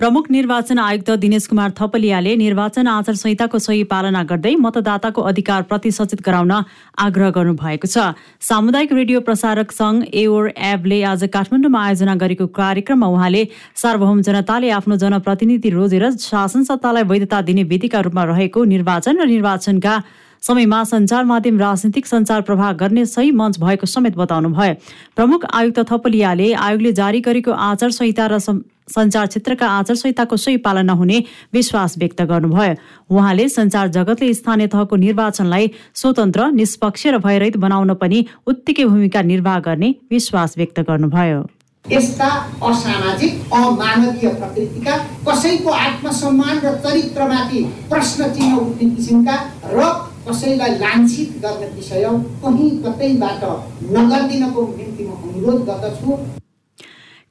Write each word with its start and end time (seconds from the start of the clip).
प्रमुख 0.00 0.30
निर्वाचन 0.30 0.78
आयुक्त 0.78 1.10
दिनेश 1.20 1.46
कुमार 1.46 1.70
थपलियाले 1.78 2.34
निर्वाचन 2.36 2.86
आचार 2.88 3.14
संहिताको 3.14 3.58
सही 3.58 3.82
पालना 3.84 4.22
गर्दै 4.30 4.54
मतदाताको 4.56 5.22
अधिकार 5.30 5.62
प्रति 5.68 5.90
सचेत 5.92 6.22
गराउन 6.24 6.52
आग्रह 7.04 7.30
गर्नुभएको 7.30 7.86
छ। 7.86 8.04
सामुदायिक 8.40 8.92
रेडियो 8.92 9.20
प्रसारक 9.20 9.72
संघ 9.72 9.98
एओर 10.22 10.48
एबले 10.70 11.02
आज 11.10 11.24
काठमाडौँमा 11.34 11.84
आयोजना 11.84 12.14
गरेको 12.16 12.46
कार्यक्रममा 12.56 13.06
उहाँले 13.12 13.44
सार्वभौम 13.76 14.22
जनताले 14.24 14.70
आफ्नो 14.78 14.96
जनप्रतिनिधि 15.04 15.74
रोजेर 15.76 16.08
शासन 16.16 16.64
सत्तालाई 16.64 17.04
वैधता 17.12 17.42
दिने 17.52 17.68
विधिका 17.68 18.00
रूपमा 18.08 18.24
रहेको 18.32 18.64
निर्वाचन 18.72 19.20
र 19.20 19.28
निर्वाचनका 19.34 20.00
समयमा 20.42 20.82
सञ्चार 20.88 21.24
माध्यम 21.28 21.60
राजनीतिक 21.60 22.06
सञ्चार 22.06 22.40
प्रभाव 22.48 22.72
गर्ने 22.80 23.04
सही 23.06 23.30
मञ्च 23.36 23.60
भएको 23.60 23.86
समेत 23.86 24.16
बताउनु 24.16 24.56
भयो 24.56 24.74
प्रमुख 25.16 25.44
आयुक्त 25.54 25.86
थपलियाले 25.92 26.52
आयोगले 26.66 26.92
जारी 26.96 27.20
गरेको 27.28 27.52
आचार 27.68 27.90
संहिता 27.92 28.32
र 28.32 28.38
सञ्चार 28.90 29.26
क्षेत्रका 29.26 29.66
आचार 29.68 29.96
संहिताको 29.96 30.36
सही 30.36 30.56
पालना 30.66 30.92
हुने 30.92 31.22
विश्वास 31.54 31.94
व्यक्त 31.98 32.22
गर्नुभयो। 32.30 32.74
उहाँले 33.10 33.48
सञ्चार 33.48 33.88
जगतले 33.96 34.32
स्थानीय 34.34 34.66
तहको 34.66 34.96
निर्वाचनलाई 34.96 35.70
स्वतन्त्र 35.94 36.50
निष्पक्ष 36.52 37.06
र 37.06 37.18
भयरहित 37.18 37.56
बनाउन 37.62 37.94
पनि 38.02 38.24
उत्तिकै 38.46 38.84
भूमिका 38.84 39.22
निर्वाह 39.22 39.58
गर्ने 39.60 39.94
विश्वास 40.10 40.54
व्यक्त 40.58 40.80
गर्नुभयो। 40.90 41.40
यस्ता 41.84 42.26
असामाजिक 42.62 43.52
अमानवीय 43.56 44.28
प्रकृतिका 44.30 44.96
कसैको 45.26 45.70
आत्मसम्मान 45.70 46.58
र 46.64 46.74
चरित्रमाथि 46.84 47.62
प्रश्न 47.90 48.28
चिन्ह 48.34 48.56
उठ्ने 48.56 48.90
किसिमका 48.90 49.36
र 49.72 49.88
कसैलाई 50.28 50.76
लान्छित 50.78 51.40
गर्ने 51.42 51.68
विषय 51.76 52.04
कहीँ 52.42 52.70
कतैबाट 52.84 53.42
नगरिदिनको 53.96 54.66
निम्ति 54.76 55.04
म 55.04 55.10
अनुरोध 55.24 55.64
गर्दछु। 55.68 56.18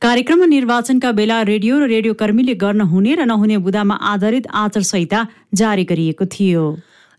कार्यक्रममा 0.01 0.45
निर्वाचनका 0.45 1.09
बेला 1.11 1.37
रेडियो 1.43 1.77
र 1.79 1.87
रेडियो 1.91 2.13
कर्मीले 2.15 2.53
गर्न 2.55 2.81
हुने 2.87 3.15
र 3.19 3.23
नहुने 3.27 3.57
बुदामा 3.59 3.95
आधारित 4.11 4.45
आचार 4.47 4.83
संहिता 4.89 5.19
जारी 5.51 5.83
गरिएको 5.83 6.25
थियो। 6.25 6.63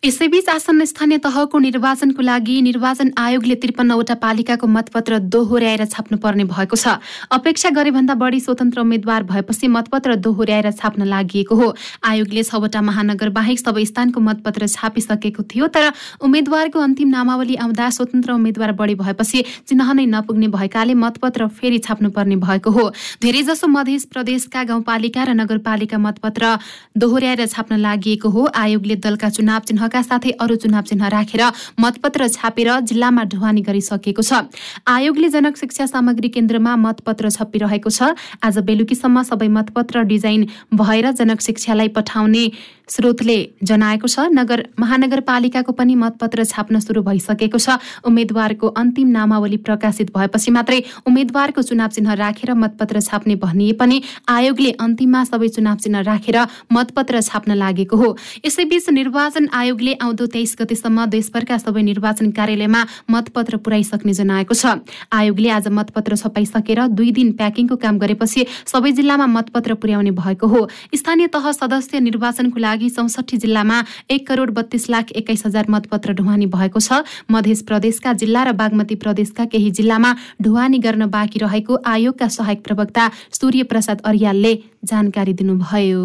यसैबीच 0.03 0.48
आसन्न 0.48 0.84
स्थानीय 0.84 1.19
तहको 1.20 1.59
निर्वाचनको 1.61 2.23
लागि 2.23 2.55
निर्वाचन 2.62 3.11
आयोगले 3.20 3.55
त्रिपन्नवटा 3.61 4.15
पालिकाको 4.17 4.67
मतपत्र 4.67 5.19
दोहोऱ्याएर 5.29 5.84
छाप्नुपर्ने 5.84 6.45
भएको 6.48 6.77
छ। 6.77 6.97
अपेक्षा 7.29 7.69
गरेभन्दा 7.69 8.15
बढी 8.17 8.41
स्वतन्त्र 8.41 8.81
उम्मेद्वार 8.81 9.23
भएपछि 9.29 9.69
मतपत्र 9.69 10.15
दोहोऱ्याएर 10.17 10.70
छाप्न 10.73 11.05
लागि 11.05 11.45
हो। 11.51 11.69
आयोगले 12.03 12.42
छवटा 12.42 12.81
महानगर 12.81 13.29
बाहेक 13.29 13.59
सबै 13.61 13.84
स्थानको 13.84 14.20
मतपत्र 14.20 14.67
छापिसकेको 14.69 15.42
थियो 15.45 15.67
तर 15.69 15.92
उम्मेद्वारको 16.25 16.81
अन्तिम 16.81 17.09
नामावली 17.11 17.57
आउँदा 17.61 17.91
स्वतन्त्र 17.92 18.33
उम्मेद्वार 18.33 18.73
बढी 18.81 18.95
भएपछि 19.05 19.45
चिन्ह 19.69 19.92
नै 19.92 20.07
नपुग्ने 20.09 20.48
भएकाले 20.48 20.95
मतपत्र 20.97 21.48
फेरि 21.61 21.79
छाप्नुपर्ने 21.81 22.41
भएको 22.41 22.70
हो। 22.70 22.89
धेरैजसो 23.20 23.67
मध्य 23.69 23.98
प्रदेशका 24.09 24.64
गाउँपालिका 24.64 25.29
र 25.29 25.37
नगरपालिका 25.37 25.98
मतपत्र 26.01 26.57
दोहोऱ्याएर 26.97 27.47
छाप्न 27.47 27.77
लागि 27.79 28.19
हो। 28.25 28.48
आयोगले 28.57 28.97
दलका 28.97 29.29
चुनाव 29.37 29.61
चिन्ह 29.69 29.89
चिन्हका 29.91 30.06
साथै 30.06 30.30
अरू 30.38 30.55
चुनाव 30.56 30.83
चिन्ह 30.86 31.06
राखेर 31.10 31.42
मतपत्र 31.74 32.28
छापेर 32.30 32.69
जिल्लामा 32.86 33.22
ढुवानी 33.27 33.62
गरिसकेको 33.66 34.22
छ। 34.22 34.46
आयोगले 34.86 35.28
जनक 35.34 35.56
शिक्षा 35.58 35.86
सामग्री 35.91 36.28
केन्द्रमा 36.30 36.77
मतपत्र 36.78 37.30
छपिरहेको 37.30 37.91
छ। 37.91 38.14
आज 38.38 38.58
बेलुकीसम्म 38.62 39.22
सबै 39.27 39.48
मतपत्र 39.50 40.06
डिजाइन 40.06 40.46
भएर 40.74 41.11
जनक 41.18 41.41
शिक्षालाई 41.42 41.88
पठाउने 41.91 42.44
स्रोतले 42.86 43.38
जनाएको 43.62 44.06
छ। 44.06 44.30
नगर 44.30 44.58
महानगरपालिकाको 44.78 45.72
पनि 45.74 45.94
मतपत्र 45.94 46.44
छाप्न 46.44 46.78
सुरु 46.80 47.02
भइसकेको 47.02 47.58
छ। 47.58 47.78
उम्मेद्वारको 48.06 48.66
अन्तिम 48.78 49.08
नामावली 49.11 49.58
प्रकाशित 49.66 50.14
भएपछि 50.14 50.50
मात्रै 50.50 50.78
उम्मेद्वारको 51.06 51.62
चुनाव 51.62 51.88
चिन्ह 51.91 52.14
राखेर 52.14 52.55
मतपत्र 52.55 53.00
छाप्ने 53.00 53.34
भनिए 53.42 53.72
पनि 53.74 54.02
आयोगले 54.28 54.70
अन्तिममा 54.78 55.24
सबै 55.24 55.48
चुनाव 55.50 55.77
चिन्ह 55.83 56.00
राखेर 56.06 56.38
मतपत्र 56.70 57.20
छाप्न 57.22 57.55
लागेको 57.62 57.96
हो। 57.96 58.08
यसैबीच 58.44 58.88
निर्वाचन 58.91 59.46
आयोगले 59.81 59.97
आउँदो 59.97 60.27
तेइस 60.28 60.56
गतेसम्म 60.61 61.05
देशभरका 61.09 61.56
सबै 61.56 61.83
निर्वाचन 61.83 62.31
कार्यालयमा 62.36 62.81
मतपत्र 63.09 63.57
पुर्याइसक्ने 63.64 64.13
जनाएको 64.13 64.52
छ। 64.52 64.85
आयोगले 65.08 65.48
आज 65.48 65.68
मतपत्र 65.73 66.17
छपाइसकेर 66.20 66.80
दुई 66.92 67.11
दिन 67.17 67.33
प्याकिङको 67.41 67.77
काम 67.80 67.96
गरेपछि 67.96 68.45
सबै 68.68 68.92
जिल्लामा 68.92 69.27
मतपत्र 69.27 69.74
पुर्याउने 69.80 70.11
भएको 70.13 70.46
हो। 70.46 70.61
स्थानीय 70.92 71.27
तह 71.33 71.52
सदस्य 71.57 72.01
निर्वाचनको 72.01 72.61
लागि 72.61 72.89
चौसठी 72.91 73.36
जिल्लामा 73.41 73.79
एक 74.11 74.27
करोड 74.29 74.51
बत्तीस 74.52 74.85
लाख 74.91 75.13
एक्काइस 75.17 75.46
हजार 75.46 75.64
मतपत्र 75.70 76.12
ढुवानी 76.12 76.47
भएको 76.52 76.80
छ। 76.80 77.01
मध्य 77.30 77.55
प्रदेशका 77.64 78.12
जिल्ला 78.20 78.42
र 78.45 78.52
बागमती 78.52 79.01
प्रदेशका 79.01 79.45
केही 79.48 79.70
जिल्लामा 79.73 80.11
ढुवानी 80.42 80.79
गर्न 80.79 81.08
बाँकी 81.08 81.39
रहेको 81.41 81.80
आयोगका 81.86 82.29
सहायक 82.29 82.61
प्रवक्ता 82.64 83.08
सूर्य 83.33 83.62
प्रसाद 83.64 84.05
अर्यालले 84.05 84.52
जानकारी 84.85 85.33
दिनुभयो। 85.41 86.05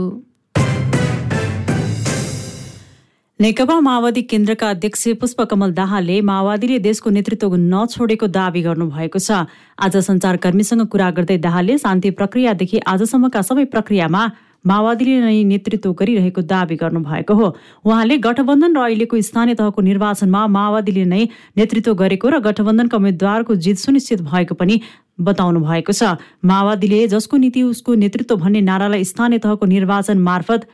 नेकपा 3.40 3.80
माओवादी 3.80 4.22
केन्द्रका 4.22 4.70
अध्यक्ष 4.70 5.08
पुष्पकमल 5.22 5.72
दाहालले 5.76 6.20
माओवादीले 6.22 6.78
देशको 6.80 7.10
नेतृत्व 7.10 7.56
नछोडेको 7.56 8.28
दावी 8.32 8.62
गर्नुभएको 8.64 9.20
छ। 9.20 9.44
आज 9.78 9.98
सञ्चारकर्मीसँग 10.00 10.86
कुरा 10.88 11.10
गर्दै 11.12 11.38
दाहालले 11.44 11.78
शान्ति 11.78 12.10
प्रक्रियादेखि 12.16 12.80
आजसम्मका 12.88 13.42
सबै 13.42 13.66
प्रक्रियामा 13.74 14.22
माओवादीले 14.66 15.18
नै 15.20 15.44
नेतृत्व 15.52 15.92
गरिरहेको 15.94 16.42
दावी 16.48 16.76
गर्नुभएको 16.80 17.34
हो। 17.36 17.48
उहाँले 17.84 18.18
गठबन्धन 18.24 18.72
र 18.72 18.80
अहिलेको 18.86 19.22
स्थानीय 19.22 19.56
तहको 19.56 19.82
निर्वाचनमा 19.84 20.46
माओवादीले 20.56 21.06
नै 21.06 21.28
नेतृत्व 21.60 21.94
गरेको 21.94 22.30
र 22.30 22.40
गठबन्धनका 22.40 22.98
उम्मेद्वारको 22.98 23.60
जित 23.60 23.84
सुनिश्चित 23.84 24.24
भएको 24.32 24.56
पनि 24.56 24.80
बताउनु 25.20 25.60
भएको 25.60 25.92
छ। 25.92 26.16
माओवादीले 26.40 27.04
जसको 27.12 27.44
नीति 27.44 27.68
उसको 27.68 28.00
नेतृत्व 28.00 28.36
भन्ने 28.40 28.64
नारालाई 28.72 29.04
स्थानीय 29.04 29.44
तहको 29.44 29.66
निर्वाचन 29.76 30.24
मार्फत 30.24 30.68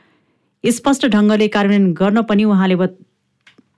स्पष्ट 0.63 1.07
ढङ्गले 1.13 1.47
कार्यान्वयन 1.47 1.93
गर्न 1.93 2.21
पनि 2.29 2.43
उहाँले 2.45 2.75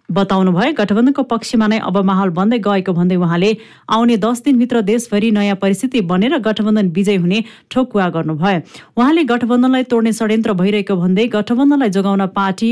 बताउनु 0.10 0.52
भयो 0.52 0.74
गठबन्धनको 0.78 1.24
पक्षमा 1.26 1.68
नै 1.68 1.78
अब 1.90 1.98
माहौल 2.08 2.30
बन्दै 2.38 2.60
गएको 2.66 2.94
भन्दै 2.94 3.16
उहाँले 3.18 3.52
आउने 3.98 4.18
दस 4.26 4.42
दिनभित्र 4.46 4.82
देशभरि 4.90 5.30
नयाँ 5.38 5.56
परिस्थिति 5.62 6.02
बनेर 6.12 6.38
गठबन्धन 6.48 6.90
विजय 6.98 7.16
हुने 7.24 7.44
ठोकुवा 7.72 8.10
गर्नुभयो। 8.16 8.60
उहाँले 9.00 9.24
गठबन्धनलाई 9.32 9.84
तोड्ने 9.94 10.12
षड्यन्त्र 10.20 10.54
भइरहेको 10.62 10.96
भन्दै 10.98 11.28
गठबन्धनलाई 11.38 11.90
जोगाउन 11.96 12.26
पार्टी 12.36 12.72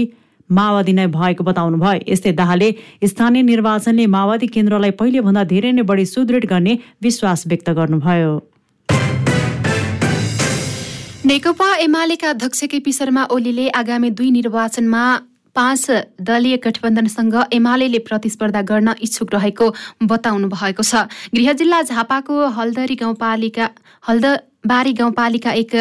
माओवादी 0.50 0.94
नै 0.94 1.08
भएको 1.08 1.44
बताउनु 1.48 1.78
भयो 1.80 2.04
यस्तै 2.12 2.32
दाहालले 2.36 2.70
स्थानीय 3.08 3.42
निर्वाचनले 3.50 4.08
माओवादी 4.12 4.48
केन्द्रलाई 4.56 4.92
पहिलेभन्दा 5.02 5.44
धेरै 5.56 5.72
नै 5.72 5.84
बढी 5.90 6.06
सुदृढ 6.14 6.46
गर्ने 6.54 6.78
विश्वास 7.02 7.48
व्यक्त 7.48 7.70
गर्नुभयो। 7.80 8.32
नेकपा 11.32 11.68
एमालेका 11.80 12.30
अध्यक्ष 12.30 12.64
केपी 12.72 12.92
शर्मा 12.92 13.24
ओलीले 13.32 13.68
आगामी 13.72 14.10
दुई 14.12 14.30
निर्वाचनमा 14.32 15.04
पाँच 15.56 15.92
दलीय 16.28 16.58
गठबन्धनसँग 16.58 17.36
एमाले 17.54 18.00
प्रतिस्पर्धा 18.04 18.62
गर्न 18.68 18.94
इच्छुक 19.00 19.34
रहेको 19.34 19.68
बताउनु 20.12 20.48
भएको 20.52 20.84
छ। 20.84 21.08
गृह 21.32 21.54
जिल्ला 21.56 21.82
झापाको 21.88 22.36
हल्दरी 22.58 22.96
गाउँपालिका 23.00 23.70
हल्द 24.08 24.26
बारी 24.64 24.92
गाउँपालिका 24.94 25.52
एक 25.52 25.76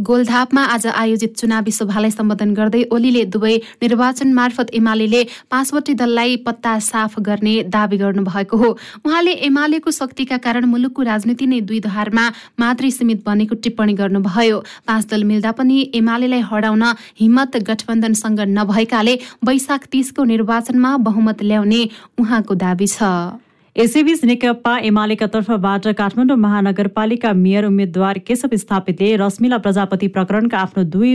गोलधापमा 0.00 0.62
आज 0.64 0.86
आयोजित 0.86 1.36
चुनावी 1.36 1.70
सभालाई 1.70 2.10
सम्बोधन 2.10 2.54
गर्दै 2.54 2.82
ओलीले 2.90 3.24
दुवै 3.28 3.56
निर्वाचन 3.82 4.32
मार्फत 4.32 4.70
एमाले 4.74 5.22
पाँचवटै 5.50 5.94
दललाई 5.94 6.36
पत्ता 6.46 6.78
साफ 6.80 7.18
गर्ने 7.20 7.54
दावी 7.68 7.96
गर्नुभएको 7.96 8.56
हो। 8.56 8.70
उहाँले 9.04 9.32
एमालेको 9.48 9.90
शक्तिका 9.90 10.36
कारण 10.38 10.64
मुलुकको 10.64 11.02
राजनीति 11.02 11.46
नै 11.46 11.60
दुई 11.60 11.80
धारमा 11.82 12.24
मात्रै 12.60 12.90
सीमित 12.90 13.22
बनेको 13.26 13.54
टिप्पणी 13.60 13.94
गर्नुभयो। 14.00 14.58
पाँच 14.88 15.06
दल 15.12 15.24
मिल्दा 15.24 15.52
पनि 15.52 15.78
एमालेलाई 15.94 16.40
हराउन 16.48 16.84
हिम्मत 17.20 17.56
गठबन्धनसँग 17.68 18.40
नभएकाले 18.48 19.18
वैशाख 19.44 19.86
तीसको 19.92 20.24
निर्वाचनमा 20.24 20.96
बहुमत 21.04 21.42
ल्याउने 21.42 21.88
उहाँको 22.18 22.54
दावी 22.56 22.86
छ। 22.88 23.41
यसैबीच 23.76 24.24
नेकपा 24.24 24.76
एमालेका 24.84 25.26
तर्फबाट 25.32 25.86
काठमाडौँ 25.98 26.36
महानगरपालिका 26.36 27.32
मेयर 27.34 27.64
उम्मेद्वार 27.66 28.18
केशव 28.26 28.56
स्थापितले 28.56 29.14
रश्मिला 29.16 29.58
प्रजापति 29.64 30.08
प्रकरणका 30.12 30.58
आफ्नो 30.58 30.82
दुई 30.92 31.12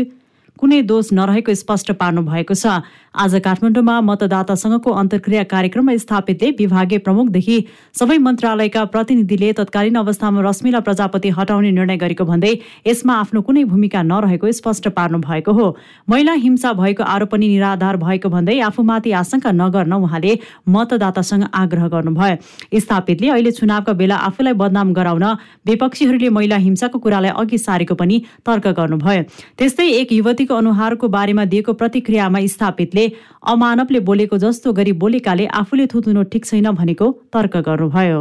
कुनै 0.59 0.81
दोष 0.89 1.11
नरहेको 1.13 1.53
स्पष्ट 1.53 1.91
पार्नु 2.01 2.21
भएको 2.25 2.57
छ। 2.57 2.81
आज 3.17 3.35
काठमाडौँमा 3.41 3.93
मतदातासँगको 4.01 4.91
अन्तर्क्रिया 4.93 5.43
कार्यक्रममा 5.51 5.95
स्थापितले 5.97 6.49
विभागीय 6.57 6.97
प्रमुखदेखि 7.05 7.55
सबै 7.99 8.17
मन्त्रालयका 8.17 8.83
प्रतिनिधिले 8.93 9.51
तत्कालीन 9.57 9.95
अवस्थामा 9.97 10.41
रश्मिला 10.41 10.79
प्रजापति 10.79 11.29
हटाउने 11.37 11.71
निर्णय 11.71 11.97
गरेको 11.97 12.25
भन्दै 12.25 12.51
यसमा 12.87 13.13
आफ्नो 13.21 13.41
कुनै 13.41 13.63
भूमिका 13.71 14.01
नरहेको 14.03 14.51
स्पष्ट 14.51 14.87
पार्नु 14.97 15.19
भएको 15.19 15.51
हो। 15.51 15.65
महिला 16.09 16.33
हिंसा 16.43 16.73
भएको 16.73 17.03
आरोप 17.05 17.31
पनि 17.31 17.47
निराधार 17.47 17.97
भएको 17.97 18.29
भन्दै 18.29 18.59
आफूमाथि 18.69 19.11
आशंका 19.21 19.51
नगर्न 19.53 19.93
उहाँले 19.97 20.37
मतदातासँग 20.69 21.47
आग्रह 21.53 21.87
गर्नुभयो। 21.87 22.79
स्थापितले 22.79 23.29
अहिले 23.29 23.51
चुनावका 23.51 23.93
बेला 23.93 24.15
आफूलाई 24.29 24.53
बदनाम 24.61 24.93
गराउन 24.93 25.25
विपक्षीहरूले 25.67 26.29
महिला 26.37 26.61
हिंसाको 26.67 26.99
कुरालाई 26.99 27.33
अघि 27.35 27.57
सारेको 27.57 27.95
पनि 27.95 28.21
तर्क 28.45 28.67
गर्नुभयो। 28.77 29.23
त्यस्तै 29.57 29.89
एक 29.97 30.13
युवतीको 30.13 30.53
अनुहारको 30.53 31.07
बारेमा 31.09 31.45
दिएको 31.49 31.73
प्रतिक्रियामा 31.73 32.45
स्थापितले 32.47 33.05
अमानवले 33.47 33.99
बोलेको 34.09 34.37
जस्तो 34.37 34.73
गरी 34.73 34.93
बोलेकाले 35.03 35.45
आफूले 35.59 35.85
थुत्नु 35.93 36.23
ठिक 36.33 36.45
छैन 36.45 36.71
भनेको 36.73 37.11
तर्क 37.33 37.57
गर्नुभयो। 37.67 38.19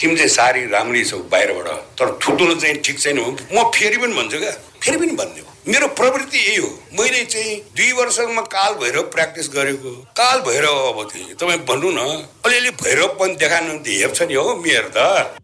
तिमी 0.00 0.16
चाहिँ 0.16 0.28
सारी 0.30 0.60
राम्री 0.66 1.04
छौ 1.04 1.18
बाहिरबाट 1.32 1.68
तर 1.98 2.18
थुत्नु 2.22 2.54
चाहिँ 2.54 2.76
ठिक 2.84 2.98
छैन 3.00 3.18
म 3.18 3.64
फेरि 3.74 3.96
पनि 3.96 4.14
भन्छु 4.14 4.38
क्या 4.38 4.52
फेरि 4.80 4.96
पनि 4.98 5.12
भनिदियो 5.20 5.44
मेरो 5.68 5.86
प्रवृत्ति 5.98 6.38
यही 6.38 6.56
हो। 6.56 6.68
मैले 6.96 7.24
चाहिँ 7.24 7.54
दुई 7.76 7.92
वर्षमा 7.98 8.42
काल 8.54 8.72
भैरव 8.80 9.02
प्र्याक्टिस 9.12 9.48
गरेको। 9.54 9.92
काल 10.18 10.40
भैरव 10.48 10.76
अब 10.88 10.98
चाहिँ 11.10 11.34
तपाईँ 11.40 11.60
भन्नु 11.68 11.90
न 11.90 12.00
अलिअलि 12.44 12.70
भैरव 12.82 13.16
पनि 13.20 13.34
देखाउनु 13.40 13.78
हेप्छ 13.86 14.22
नि 14.22 14.34
हो 14.34 14.54
मेयर 14.60 14.90
त। 14.96 15.40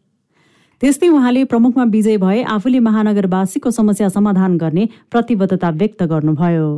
त्यस्तै 0.80 1.08
उहाँले 1.08 1.44
प्रमुखमा 1.44 1.84
विजय 1.94 2.16
भए 2.18 2.42
आफूले 2.52 2.78
महानगरवासीको 2.80 3.70
समस्या 3.70 4.08
समाधान 4.08 4.56
गर्ने 4.58 4.88
प्रतिबद्धता 5.12 5.70
व्यक्त 5.80 6.02
गर्नुभयो। 6.12 6.68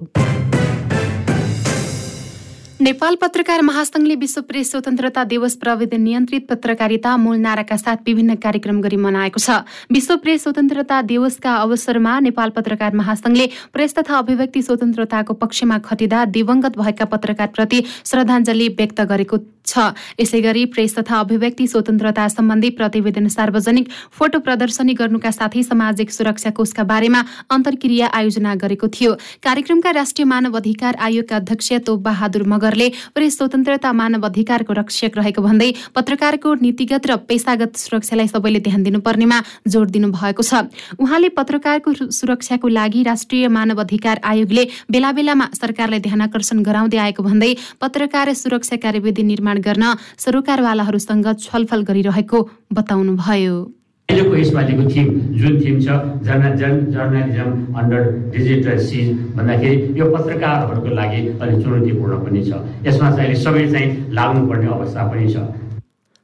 नेपाल 2.83 3.15
पत्रकार 3.15 3.61
महासंघले 3.61 4.15
विश्व 4.19 4.41
प्रेस 4.43 4.71
स्वतन्त्रता 4.71 5.23
दिवस 5.25 5.55
प्रविधि 5.57 5.97
नियन्त्रित 5.99 6.47
पत्रकारिता 6.49 7.17
मूल 7.17 7.37
नाराका 7.39 7.77
साथ 7.77 8.03
विभिन्न 8.07 8.35
कार्यक्रम 8.43 8.81
गरी 8.83 8.97
मनाएको 8.97 9.39
छ। 9.39 9.63
विश्व 9.93 10.17
प्रेस 10.19 10.43
स्वतन्त्रता 10.43 11.01
दिवसका 11.07 11.55
अवसरमा 11.63 12.19
नेपाल 12.27 12.51
पत्रकार 12.59 12.95
महासंघले 12.97 13.47
प्रेस 13.73 13.95
तथा 13.99 14.19
अभिव्यक्ति 14.19 14.63
स्वतन्त्रताको 14.63 15.35
पक्षमा 15.39 15.79
खटिँदा 15.79 16.25
दिवंगत 16.35 16.79
भएका 16.79 17.05
पत्रकारप्रति 17.07 17.85
श्रद्धाञ्जली 18.05 18.69
व्यक्त 18.75 19.01
गरेको 19.07 19.39
छ। 19.63 19.79
यसै 20.21 20.41
गरी 20.43 20.65
प्रेस 20.67 20.99
तथा 20.99 21.19
अभिव्यक्ति 21.21 21.67
स्वतन्त्रता 21.69 22.27
सम्बन्धी 22.29 22.71
प्रतिवेदन 22.79 23.29
सार्वजनिक 23.29 23.89
फोटो 24.11 24.39
प्रदर्शनी 24.43 24.95
गर्नुका 24.95 25.31
साथै 25.31 25.63
सामाजिक 25.63 26.11
सुरक्षा 26.11 26.51
कोषका 26.51 26.83
बारेमा 26.83 27.21
अन्तर्क्रिया 27.51 28.07
आयोजना 28.11 28.55
गरेको 28.59 28.89
थियो। 28.91 29.13
कार्यक्रमका 29.39 29.91
राष्ट्रिय 29.93 30.27
मानव 30.27 30.57
अधिकार 30.59 30.97
आयोगका 31.01 31.37
अध्यक्ष 31.37 31.73
तोप 31.87 32.01
बहादुर 32.03 32.43
मगरले 32.73 32.89
प्रेस 33.15 33.37
स्वतन्त्रता 33.37 33.93
मानव 33.93 34.25
अधिकारको 34.25 34.73
रक्षक 34.73 35.13
रहेको 35.17 35.43
भन्दै 35.43 35.69
पत्रकारको 35.95 36.49
नीतिगत 36.57 37.07
र 37.07 37.17
पेसागत 37.29 37.77
सुरक्षालाई 37.77 38.29
सबैले 38.33 38.61
ध्यान 38.65 38.83
दिनुपर्नेमा 38.83 39.39
जोड 39.69 39.89
दिनु 39.93 40.09
भएको 40.09 40.43
छ। 40.43 40.73
उहाँले 40.97 41.29
पत्रकारको 41.37 41.93
सुरक्षाको 42.11 42.69
लागि 42.69 43.03
राष्ट्रिय 43.05 43.49
मानव 43.49 43.81
अधिकार 43.85 44.21
आयोगले 44.25 44.65
बेला 44.89 45.13
बेलामा 45.13 45.47
सरकारलाई 45.53 46.01
ध्यानकर्षण 46.01 46.63
गराउँदै 46.65 46.99
आएको 46.99 47.23
भन्दै 47.23 47.53
पत्रकार 47.77 48.33
सुरक्षा 48.33 48.77
कार्यविधि 48.81 49.23
निर्माण 49.23 49.61
गर्न 49.61 49.85
सरोकारवालाहरूसँग 50.17 51.29
छलफल 51.45 51.81
गरिरहेको 51.85 52.39
बताउनुभयो। 52.73 53.82
अहिलेको 54.13 54.37
यसपालिको 54.37 54.83
थिम 54.93 55.07
जुन 55.41 55.55
थिम 55.61 55.77
छ 55.81 55.95
जर्ना 56.25 56.49
जन 56.61 56.75
जर्नलिजम 56.93 57.51
अन्डर 57.81 58.03
डिजिटल 58.33 58.79
सिज 58.89 59.07
भन्दाखेरि 59.37 60.01
यो 60.01 60.09
पत्रकारहरूको 60.15 60.95
लागि 60.99 61.21
अलिक 61.41 61.63
चुनौतीपूर्ण 61.63 62.19
पनि 62.25 62.43
छ। 62.45 62.61
यसमा 62.87 63.11
चाहिँ 63.11 63.25
अहिले 63.25 63.41
सबै 63.41 63.65
चाहिँ 63.73 63.89
लाग्नुपर्ने 64.13 64.67
अवस्था 64.77 65.05
पनि 65.13 65.29
छ। 65.33 65.37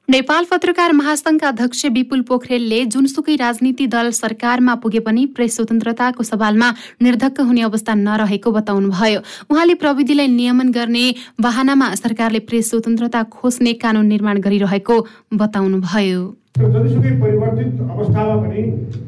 नेपाल 0.09 0.45
पत्रकार 0.51 0.93
महासंघका 0.93 1.49
अध्यक्ष 1.49 1.85
विपुल 1.97 2.21
पोखरेलले 2.29 2.85
जुनसुकै 2.93 3.37
राजनीति 3.37 3.87
दल 3.87 4.11
सरकारमा 4.19 4.75
पुगे 4.85 5.01
पनि 5.09 5.25
प्रेस 5.37 5.57
स्वतन्त्रताको 5.57 6.23
सवालमा 6.23 6.69
निर्धक्क 7.03 7.41
हुने 7.41 7.63
अवस्था 7.71 7.95
नरहेको 8.05 8.53
बताउनुभयो। 8.53 9.21
उहाँले 9.49 9.75
प्रविधिलाई 9.85 10.29
नियमन 10.37 10.73
गर्ने 10.77 11.07
वाहनामा 11.41 11.89
सरकारले 11.95 12.41
प्रेस 12.49 12.71
स्वतन्त्रता 12.71 13.23
खोज्ने 13.33 13.73
कानून 13.81 14.07
निर्माण 14.07 14.41
गरिरहेको 14.45 14.97
बताउनुभयो। 15.35 16.23
जतिसुकै 16.59 17.11
परिवर्तित 17.21 17.81
अवस्थामा 17.95 18.35
पनि 18.43 18.63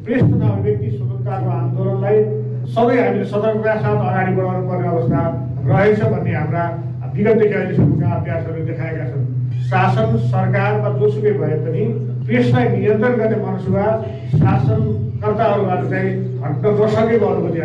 प्रेस 0.05 0.21
तथा 0.23 0.49
व्यक्ति 0.65 0.89
स्वतन्त्रताको 0.91 1.49
आन्दोलनलाई 1.55 2.17
सबै 2.75 2.95
हामीले 2.99 3.25
सतर्कता 3.33 3.73
साथ 3.81 3.97
अगाडि 4.09 4.31
बढाउनु 4.37 4.63
पर्ने 4.69 4.87
अवस्था 4.93 5.19
रहेछ 5.71 5.99
भन्ने 6.13 6.33
हाम्रा 6.35 6.63
विगतदेखि 7.15 7.53
अहिलेसम्मका 7.53 8.09
अभ्यासहरू 8.17 8.63
देखाएका 8.69 9.05
छन्। 9.11 9.25
शासन 9.69 10.17
सरकार 10.31 10.79
वा 10.81 10.89
जोसुकै 10.99 11.33
भए 11.41 11.55
पनि 11.65 11.83
प्रेसलाई 12.25 12.67
नियन्त्रण 12.75 13.13
गर्ने 13.19 13.37
मनसुवा 13.45 13.85
शासनकर्ताहरूबाट 14.41 15.81
चाहिँ 15.91 16.11
हट्न 16.43 16.73
नसकेको 16.79 17.25
अनुभूति 17.33 17.61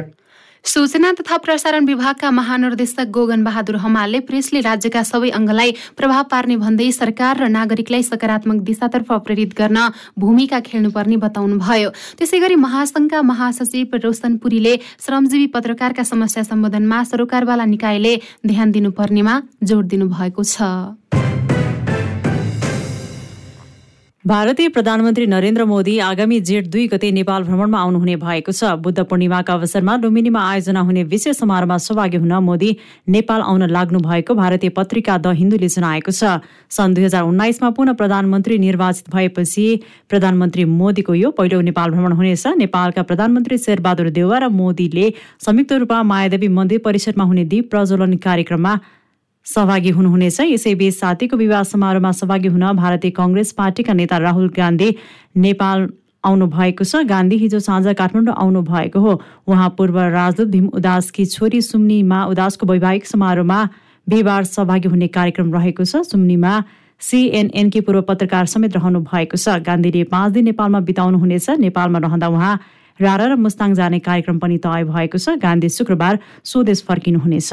सूचना 0.66 1.10
तथा 1.12 1.36
प्रसारण 1.38 1.84
विभागका 1.86 2.30
महानिर्देशक 2.30 3.10
गोगन 3.14 3.42
बहादुर 3.44 3.76
हमालले 3.78 4.20
प्रेसले 4.26 4.60
राज्यका 4.60 5.02
सबै 5.06 5.30
अङ्गलाई 5.30 5.70
प्रभाव 5.94 6.22
पार्ने 6.32 6.56
भन्दै 6.58 6.90
सरकार 6.90 7.38
र 7.38 7.48
नागरिकलाई 7.54 8.02
सकारात्मक 8.02 8.62
दिशातर्फ 8.66 9.12
प्रेरित 9.22 9.54
गर्न 9.54 9.78
भूमिका 10.18 10.60
खेल्नुपर्ने 10.66 11.16
बताउनुभयो। 11.22 11.90
त्यसै 12.18 12.38
गरी 12.42 12.58
महासंघका 12.66 13.22
महासचिव 13.22 13.96
रोशन 14.02 14.36
पुरीले 14.42 14.74
श्रमजीवी 15.06 15.46
पत्रकारका 15.54 16.02
समस्या 16.02 16.42
सम्बोधनमा 16.50 17.02
सरोकारवाला 17.14 17.64
निकायले 17.70 18.16
ध्यान 18.46 18.70
दिनुपर्नेमा 18.74 19.40
जोड 19.62 19.86
दिनुभएको 19.86 20.42
छ। 20.44 21.25
भारतीय 24.26 24.68
प्रधानमन्त्री 24.68 25.26
नरेन्द्र 25.26 25.64
मोदी 25.64 25.98
आगामी 26.02 26.38
जेठ 26.40 26.66
दुई 26.66 26.86
गते 26.88 27.10
नेपाल 27.12 27.42
भ्रमणमा 27.42 27.78
आउनुहुने 27.80 28.14
भएको 28.18 28.52
छ। 28.52 28.70
बुद्ध 28.82 29.00
पूर्णिमाका 29.06 29.54
अवसरमा 29.54 29.94
लुम्बिनीमा 30.02 30.40
आयोजना 30.42 30.80
हुने 30.82 31.02
विशेष 31.12 31.36
समारोहमा 31.38 31.76
सहभागी 31.78 32.16
हुन 32.16 32.32
मोदी 32.42 32.70
नेपाल 33.06 33.40
आउन 33.42 33.62
लाग्नु 33.70 33.98
भएको 34.02 34.34
भारतीय 34.34 34.70
पत्रिका 34.74 35.18
द 35.18 35.34
हिन्दूले 35.38 35.68
जनाएको 35.68 36.10
छ। 36.10 36.42
सन् 36.74 36.94
दुई 36.94 37.04
हजार 37.04 37.22
उन्नाइसमा 37.22 37.70
पुनः 37.70 37.92
प्रधानमन्त्री 38.02 38.58
निर्वाचित 38.58 39.14
भएपछि 39.14 39.66
प्रधानमन्त्री 40.10 40.64
मोदीको 40.74 41.14
यो 41.14 41.30
पहिलो 41.30 41.60
नेपाल 41.70 41.90
भ्रमण 41.94 42.18
हुनेछ। 42.18 42.46
नेपालका 42.66 43.02
प्रधानमन्त्री 43.06 43.58
शेरबहादुर 43.62 44.10
देउवा 44.10 44.38
र 44.38 44.48
मोदीले 44.50 45.06
संयुक्त 45.46 45.72
रूपमा 45.86 46.02
मायादेवी 46.02 46.48
मन्दिर 46.50 46.82
परिसरमा 46.82 47.30
हुने 47.30 47.44
दीप 47.46 47.70
प्रज्वलन 47.70 48.18
कार्यक्रममा 48.26 48.74
सहभागी 49.46 49.90
हुनुहुनेछ। 49.90 50.40
यसैबीच 50.42 50.94
साथीको 50.94 51.36
विवाह 51.36 51.62
समारोहमा 51.64 52.12
सहभागी 52.12 52.48
हुन 52.48 52.72
भारतीय 52.76 53.10
कङ्ग्रेस 53.16 53.52
पार्टीका 53.54 53.92
नेता 53.94 54.16
राहुल 54.18 54.48
गान्धी 54.56 54.90
नेपाल 55.38 55.88
आउनु 56.24 56.46
भएको 56.50 56.84
छ। 56.84 57.06
गान्धी 57.06 57.36
हिजो 57.38 57.58
साँझ 57.62 57.94
काठमाडौँ 57.94 58.34
आउनु 58.34 58.62
भएको 58.62 58.98
हो। 59.00 59.12
उहाँ 59.46 59.68
पूर्व 59.78 59.98
राजदूत 60.10 60.48
भीम 60.48 60.66
उदासकी 60.74 61.24
छोरी 61.26 61.60
सुम्नीमा 61.62 62.24
उदासको 62.26 62.66
वैवाहिक 62.66 63.06
समारोहमा 63.06 63.60
बिहिबार 64.06 64.44
सहभागी 64.44 64.88
हुने 64.88 65.08
कार्यक्रम 65.14 65.54
रहेको 65.54 65.84
छ। 65.84 66.02
सुम्नीमा 66.10 66.52
सिएनएनकी 67.00 67.80
पूर्व 67.86 68.02
पत्रकार 68.02 68.46
समेत 68.50 68.76
रहनु 68.76 69.00
भएको 69.06 69.36
छ। 69.38 69.62
गान्धीले 69.62 70.02
पाँच 70.10 70.32
दिन 70.32 70.44
नेपालमा 70.50 70.80
बिताउनु 70.82 71.18
हुनेछ 71.18 71.62
नेपालमा 71.62 71.98
रहँदा 72.02 72.28
उहाँ 72.28 72.54
रारा 73.00 73.26
र 73.26 73.36
मुस्ताङ 73.38 73.74
जाने 73.74 73.98
कार्यक्रम 74.02 74.38
पनि 74.42 74.58
तय 74.58 74.84
भएको 74.90 75.18
छ। 75.18 75.38
गान्धी 75.38 75.68
शुक्रबार 75.70 76.18
स्वदेश 76.42 76.82
फर्किनुहुनेछ। 76.82 77.52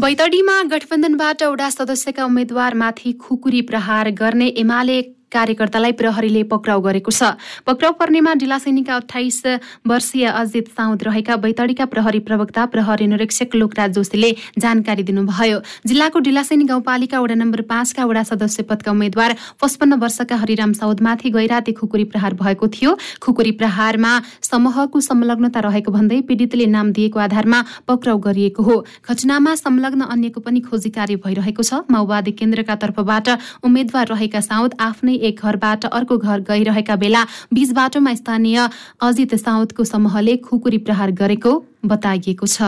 बैतडीमा 0.00 0.52
गठबन्धनबाट 0.64 1.42
वडा 1.44 1.68
सदस्यका 1.70 2.24
उम्मेद्वारमाथि 2.24 3.10
खुकुरी 3.22 3.60
प्रहार 3.70 4.10
गर्ने 4.20 4.46
एमाले 4.62 4.98
कार्यकर्तालाई 5.32 5.92
प्रहरीले 5.94 6.42
पक्राउ 6.50 6.80
गरेको 6.80 7.10
छ। 7.10 7.34
पक्राउ 7.66 7.92
पर्नेमा 7.98 8.34
डिलासैनीका 8.36 8.94
अठाइस 8.96 9.42
वर्षीय 9.86 10.26
अजित 10.26 10.68
साउद 10.70 11.02
रहेका 11.02 11.36
बैतडीका 11.36 11.84
प्रहरी 11.86 12.18
प्रवक्ता 12.20 12.66
प्रहरी 12.66 13.06
निरीक्षक 13.06 13.54
लोकराज 13.54 13.90
जोशीले 13.94 14.30
जानकारी 14.58 15.02
दिनुभयो। 15.02 15.58
जिल्लाको 15.86 16.18
डिलासैनी 16.20 16.64
गाउँपालिका 16.64 17.20
वडा 17.20 17.34
नम्बर 17.36 17.60
पाँचका 17.70 18.04
वडा 18.04 18.22
सदस्य 18.22 18.62
पदका 18.64 18.90
उम्मेद्वार 18.90 19.36
पचपन्न 19.62 19.94
वर्षका 20.00 20.36
हरिराम 20.36 20.72
साउदमाथि 20.72 21.30
गैराती 21.30 21.72
खुकुरी 21.72 22.04
प्रहार 22.10 22.34
भएको 22.34 22.68
थियो। 22.70 22.96
खुकुरी 23.22 23.52
प्रहारमा 23.60 24.12
समूहको 24.42 25.00
संलग्नता 25.00 25.60
रहेको 25.60 25.92
भन्दै 25.92 26.20
पीडितले 26.26 26.66
नाम 26.66 26.92
दिएको 26.92 27.18
आधारमा 27.20 27.64
पक्राउ 27.88 28.18
गरिएको 28.18 28.62
हो। 28.62 28.76
घटनामा 29.06 29.54
संलग्न 29.56 30.00
अन्यको 30.10 30.40
पनि 30.40 30.60
खोजी 30.60 30.90
कार्य 30.90 31.16
भइरहेको 31.24 31.62
छ। 31.62 31.86
माओवादी 31.90 32.32
केन्द्रका 32.32 32.74
तर्फबाट 32.76 33.28
उम्मेद्वार 33.62 34.06
रहेका 34.08 34.40
साउद 34.40 34.74
आफ्नै 34.80 35.14
एक 35.28 35.40
घरबाट 35.44 35.84
अर्को 35.86 36.18
घर 36.18 36.40
गइरहेका 36.48 36.96
बेला 36.96 37.24
बीच 37.52 37.70
बाटोमा 37.72 38.14
स्थानीय 38.14 38.68
अजित 39.02 39.34
साउदको 39.44 39.84
समूहले 39.84 40.36
खुकुरी 40.48 40.78
प्रहार 40.86 41.10
गरेको 41.20 41.52
बताइएको 41.84 42.46
छ। 42.46 42.62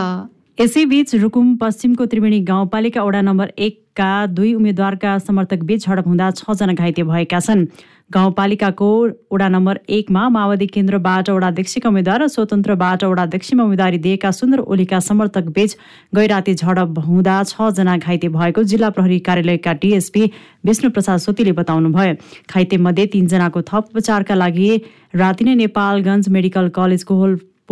यसैबीच 0.59 1.13
रुकुम 1.15 1.55
पश्चिमको 1.57 2.05
त्रिवेणी 2.05 2.39
गाउँपालिका 2.45 3.03
वडा 3.03 3.21
नम्बर 3.21 3.51
एकका 3.57 4.09
दुई 4.29 4.53
उम्मेद्वारका 4.53 5.17
समर्थक 5.19 5.63
बीच 5.65 5.85
झडप 5.85 6.07
हुँदा 6.07 6.29
छजना 6.31 6.73
घाइते 6.73 7.03
भएका 7.03 7.39
छन्। 7.39 7.65
गाउँपालिकाको 8.13 8.89
वडा 9.33 9.47
नम्बर 9.49 9.79
एकमा 9.89 10.27
माओवादी 10.29 10.67
केन्द्रबाट 10.67 11.29
वडाध्यक्षका 11.29 11.89
उम्मेद्वार 11.89 12.21
र 12.21 12.27
स्वतन्त्रबाट 12.27 13.03
वडाध्यक्षमा 13.03 13.63
उम्मेदवारी 13.63 13.97
दिएका 13.97 14.31
सुन्दर 14.31 14.59
ओलीका 14.61 14.99
समर्थक 14.99 15.49
बीच 15.55 15.75
गैराती 16.15 16.53
झडप 16.53 16.99
हुँदा 17.01 17.37
छजना 17.43 17.97
घाइते 17.97 18.27
भएको 18.29 18.63
जिल्ला 18.63 18.89
प्रहरी 18.93 19.19
कार्यालयका 19.25 19.73
डिएसपी 19.81 20.23
विष्णु 20.65 20.91
प्रसाद 20.91 21.19
सोतीले 21.25 21.51
बताउनुभयो। 21.57 22.13
घाइतेमध्ये 22.53 23.05
तीनजनाको 23.09 23.61
थप 23.71 23.89
उपचारका 23.89 24.35
लागि 24.35 24.69
राति 25.15 25.45
नै 25.45 25.55
नेपालगञ्ज 25.63 26.29
मेडिकल 26.29 26.69
कलेजको 26.77 27.17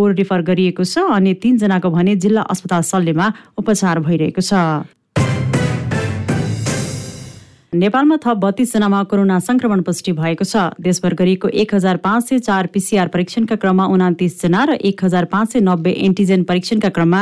होलपोर 0.01 0.15
रिफर 0.15 0.41
गरिएको 0.41 0.84
छ 0.84 1.05
अनि 1.13 1.34
तीनजनाको 1.38 1.89
भने 1.91 2.15
जिल्ला 2.17 2.41
अस्पताल 2.50 2.81
सल्लेमा 2.84 3.27
उपचार 3.58 4.00
भइरहेको 4.01 4.41
छ। 4.41 4.53
नेपालमा 7.74 8.17
थप 8.17 8.38
बत्तीसजनामा 8.38 9.03
कोरोना 9.08 9.38
संक्रमण 9.39 9.81
पुष्टि 9.81 10.12
भएको 10.12 10.43
छ। 10.43 10.74
देशभर 10.81 11.13
गरिएको 11.13 11.48
एक 11.55 11.75
हजार 11.75 11.98
पाँच 12.01 12.27
सय 12.27 12.39
चार 12.39 12.67
पिसिआर 12.74 13.08
परीक्षणका 13.08 13.55
क्रममा 13.55 13.86
उनातिसजना 13.88 14.63
र 14.65 14.72
एक 14.81 15.03
हजार 15.05 15.25
पाँच 15.31 15.53
सय 15.53 15.60
नब्बे 15.62 15.91
एन्टिजेन 16.01 16.43
परीक्षणका 16.43 16.89
क्रममा 16.89 17.22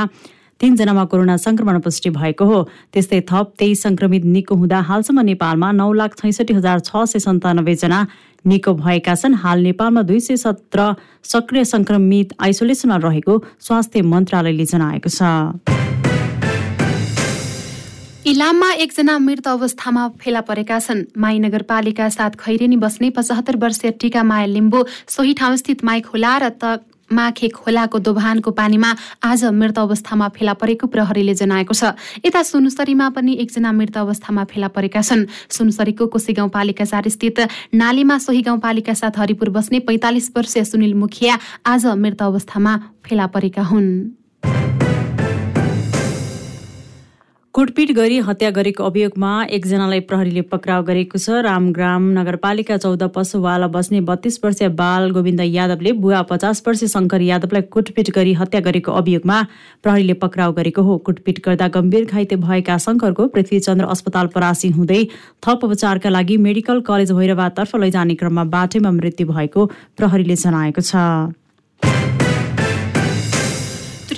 तीनजनामा 0.59 1.03
कोरोना 1.05 1.35
संक्रमण 1.37 1.79
पुष्टि 1.79 2.09
भएको 2.09 2.45
हो। 2.45 2.59
त्यस्तै 2.93 3.19
थप 3.29 3.53
तेइस 3.59 3.83
संक्रमित 3.83 4.25
निको 4.25 4.55
हुँदा 4.55 4.79
हालसम्म 4.89 5.19
नेपालमा 5.29 5.71
नौ 5.71 5.91
लाख 5.93 6.17
छैसठी 6.17 6.53
हजार 6.53 6.79
छ 6.81 7.05
सय 7.05 7.19
सन्तानब्बेजना 7.19 7.99
निको 8.49 8.73
भएका 8.75 9.15
छन्। 9.15 9.33
हाल 9.35 9.59
नेपालमा 9.63 10.01
दुई 10.03 10.19
सय 10.19 10.37
सत्र 10.37 10.95
सक्रिय 11.23 11.65
संक्रमित 11.65 12.33
आइसोलेसनमा 12.41 12.97
रहेको 13.05 13.33
स्वास्थ्य 13.61 14.01
मन्त्रालयले 14.01 14.65
जनाएको 14.65 15.09
छ। 15.09 15.21
इलाममा 18.27 18.69
एकजना 18.83 19.17
मृत 19.17 19.47
अवस्थामा 19.47 20.07
फेला 20.21 20.41
परेका 20.41 20.77
छन्। 20.79 21.03
माई 21.17 21.39
नगरपालिका 21.39 22.09
साथ 22.09 22.31
खैरेनी 22.39 22.77
बस्ने 22.77 23.09
पचहत्तर 23.09 23.55
वर्षीय 23.57 23.91
टिका 24.01 24.23
माया 24.23 24.45
लिम्बू 24.45 24.79
सोही 25.07 25.33
ठाउँस्थित 25.33 25.83
माई 25.83 26.01
खोला 26.03 26.37
र 26.37 26.49
त 26.53 26.83
माखे 27.11 27.47
खोलाको 27.49 27.99
दोभानको 27.99 28.51
पानीमा 28.51 28.89
आज 29.23 29.43
मृत 29.45 29.79
अवस्थामा 29.79 30.27
फेला 30.29 30.53
परेको 30.53 30.87
प्रहरीले 30.87 31.33
जनाएको 31.33 31.73
छ। 31.73 31.83
यता 32.25 32.41
सुनसरीमा 32.43 33.09
पनि 33.09 33.33
एकजना 33.41 33.71
मृत 33.71 33.97
अवस्थामा 33.97 34.43
फेला 34.43 34.67
परेका 34.67 35.01
छन्। 35.01 35.25
सुनसरीको 35.49 36.07
कोशी 36.07 36.33
गाउँपालिका 36.33 36.85
चार 36.85 37.09
स्थित 37.09 37.39
नालीमा 37.73 38.17
सोही 38.17 38.41
गाउँपालिका 38.41 38.93
साथ 38.93 39.19
हरिपुर 39.19 39.49
बस्ने 39.49 39.79
पैँतालिस 39.81 40.29
वर्षीय 40.37 40.63
सुनिल 40.65 40.93
मुखिया 40.95 41.37
आज 41.65 41.85
मृत 41.97 42.21
अवस्थामा 42.21 42.77
फेला 43.05 43.27
परेका 43.27 43.63
हुन्। 43.63 44.88
कुटपिट 47.59 47.91
गरी 47.91 48.17
हत्या 48.25 48.49
गरेको 48.55 48.83
अभियोगमा 48.85 49.29
एकजनालाई 49.51 49.99
प्रहरीले 50.09 50.41
पक्राउ 50.51 50.83
गरेको 50.89 51.19
छ। 51.19 51.39
रामग्राम 51.43 52.03
नगरपालिका 52.17 52.77
चौध 52.77 53.03
पशुवाला 53.11 53.67
बस्ने 53.67 53.99
बत्तीस 54.09 54.39
वर्षीय 54.43 54.69
बाल 54.79 55.09
गोविन्द 55.11 55.41
यादवले 55.45 55.91
बुवा 55.99 56.21
पचास 56.29 56.63
वर्षीय 56.67 56.87
शङ्कर 56.87 57.21
यादवलाई 57.21 57.61
कुटपिट 57.67 58.11
गरी 58.15 58.33
हत्या 58.39 58.61
गरेको 58.63 58.91
अभियोगमा 59.01 59.41
प्रहरीले 59.83 60.13
पक्राउ 60.23 60.53
गरेको 60.55 60.81
हो। 60.81 60.97
कुटपिट 61.03 61.43
गर्दा 61.45 61.67
गम्भीर 61.75 62.05
घाइते 62.05 62.35
भएका 62.45 62.77
शङ्करको 62.85 63.27
पृथ्वीचन्द्र 63.35 63.91
अस्पताल 63.91 64.31
परासी 64.37 64.69
हुँदै 64.79 65.01
थप 65.43 65.67
उपचारका 65.67 66.15
लागि 66.15 66.37
मेडिकल 66.47 66.81
कलेज 66.87 67.11
भैरवातर्फ 67.19 67.75
लैजाने 67.83 68.15
क्रममा 68.23 68.47
बाटैमा 68.55 68.95
मृत्यु 69.01 69.27
भएको 69.35 69.69
प्रहरीले 69.99 70.39
जनाएको 70.45 70.87
छ। 70.87 71.05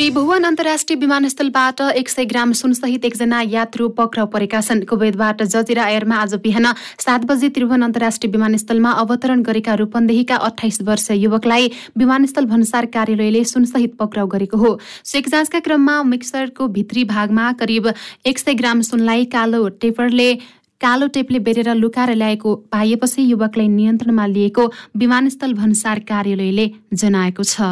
त्रिभुवन 0.01 0.43
अन्तर्राष्ट्रिय 0.43 0.97
विमानस्थलबाट 0.99 1.81
एक 1.81 2.09
सय 2.09 2.25
ग्राम 2.25 2.51
सुनसहित 2.51 3.03
एकजना 3.05 3.41
यात्रु 3.43 3.89
पक्राउ 3.97 4.27
परेका 4.27 4.61
छन्। 4.61 4.81
कुवेतबाट 4.89 5.43
जजिरा 5.45 5.85
एयरमा 5.87 6.15
आज 6.17 6.33
बिहान 6.41 6.65
सात 6.99 7.25
बजे 7.25 7.49
त्रिभुवन 7.49 7.81
अन्तर्राष्ट्रिय 7.83 8.31
विमानस्थलमा 8.31 8.91
अवतरण 9.01 9.41
गरेका 9.43 9.73
रूपन्देहीका 9.75 10.35
अठाइस 10.47 10.81
वर्ष 10.81 11.07
युवकलाई 11.11 11.69
विमानस्थल 11.97 12.45
भन्सार 12.45 12.85
कार्यालयले 12.95 13.43
सुनसहित 13.45 13.93
पक्राउ 13.99 14.27
गरेको 14.27 14.57
हो। 14.57 14.79
चेक 15.05 15.29
जाँचका 15.29 15.59
क्रममा 15.59 16.01
मिक्सरको 16.03 16.67
भित्री 16.73 17.03
भागमा 17.05 17.51
करिब 17.61 17.93
एक 18.25 18.39
सय 18.39 18.53
ग्राम 18.55 18.81
सुनलाई 18.81 19.25
कालो 19.29 19.67
टेपरले 19.81 20.33
कालो 20.81 21.07
टेपले 21.13 21.39
बेरेर 21.45 21.73
लुकाएर 21.75 22.15
ल्याएको 22.15 22.55
पाइएपछि 22.71 23.31
युवकलाई 23.31 23.67
नियन्त्रणमा 23.69 24.25
लिएको 24.27 24.71
विमानस्थल 24.97 25.53
भन्सार 25.53 25.99
कार्यालयले 26.09 26.69
जनाएको 26.95 27.43
छ। 27.45 27.69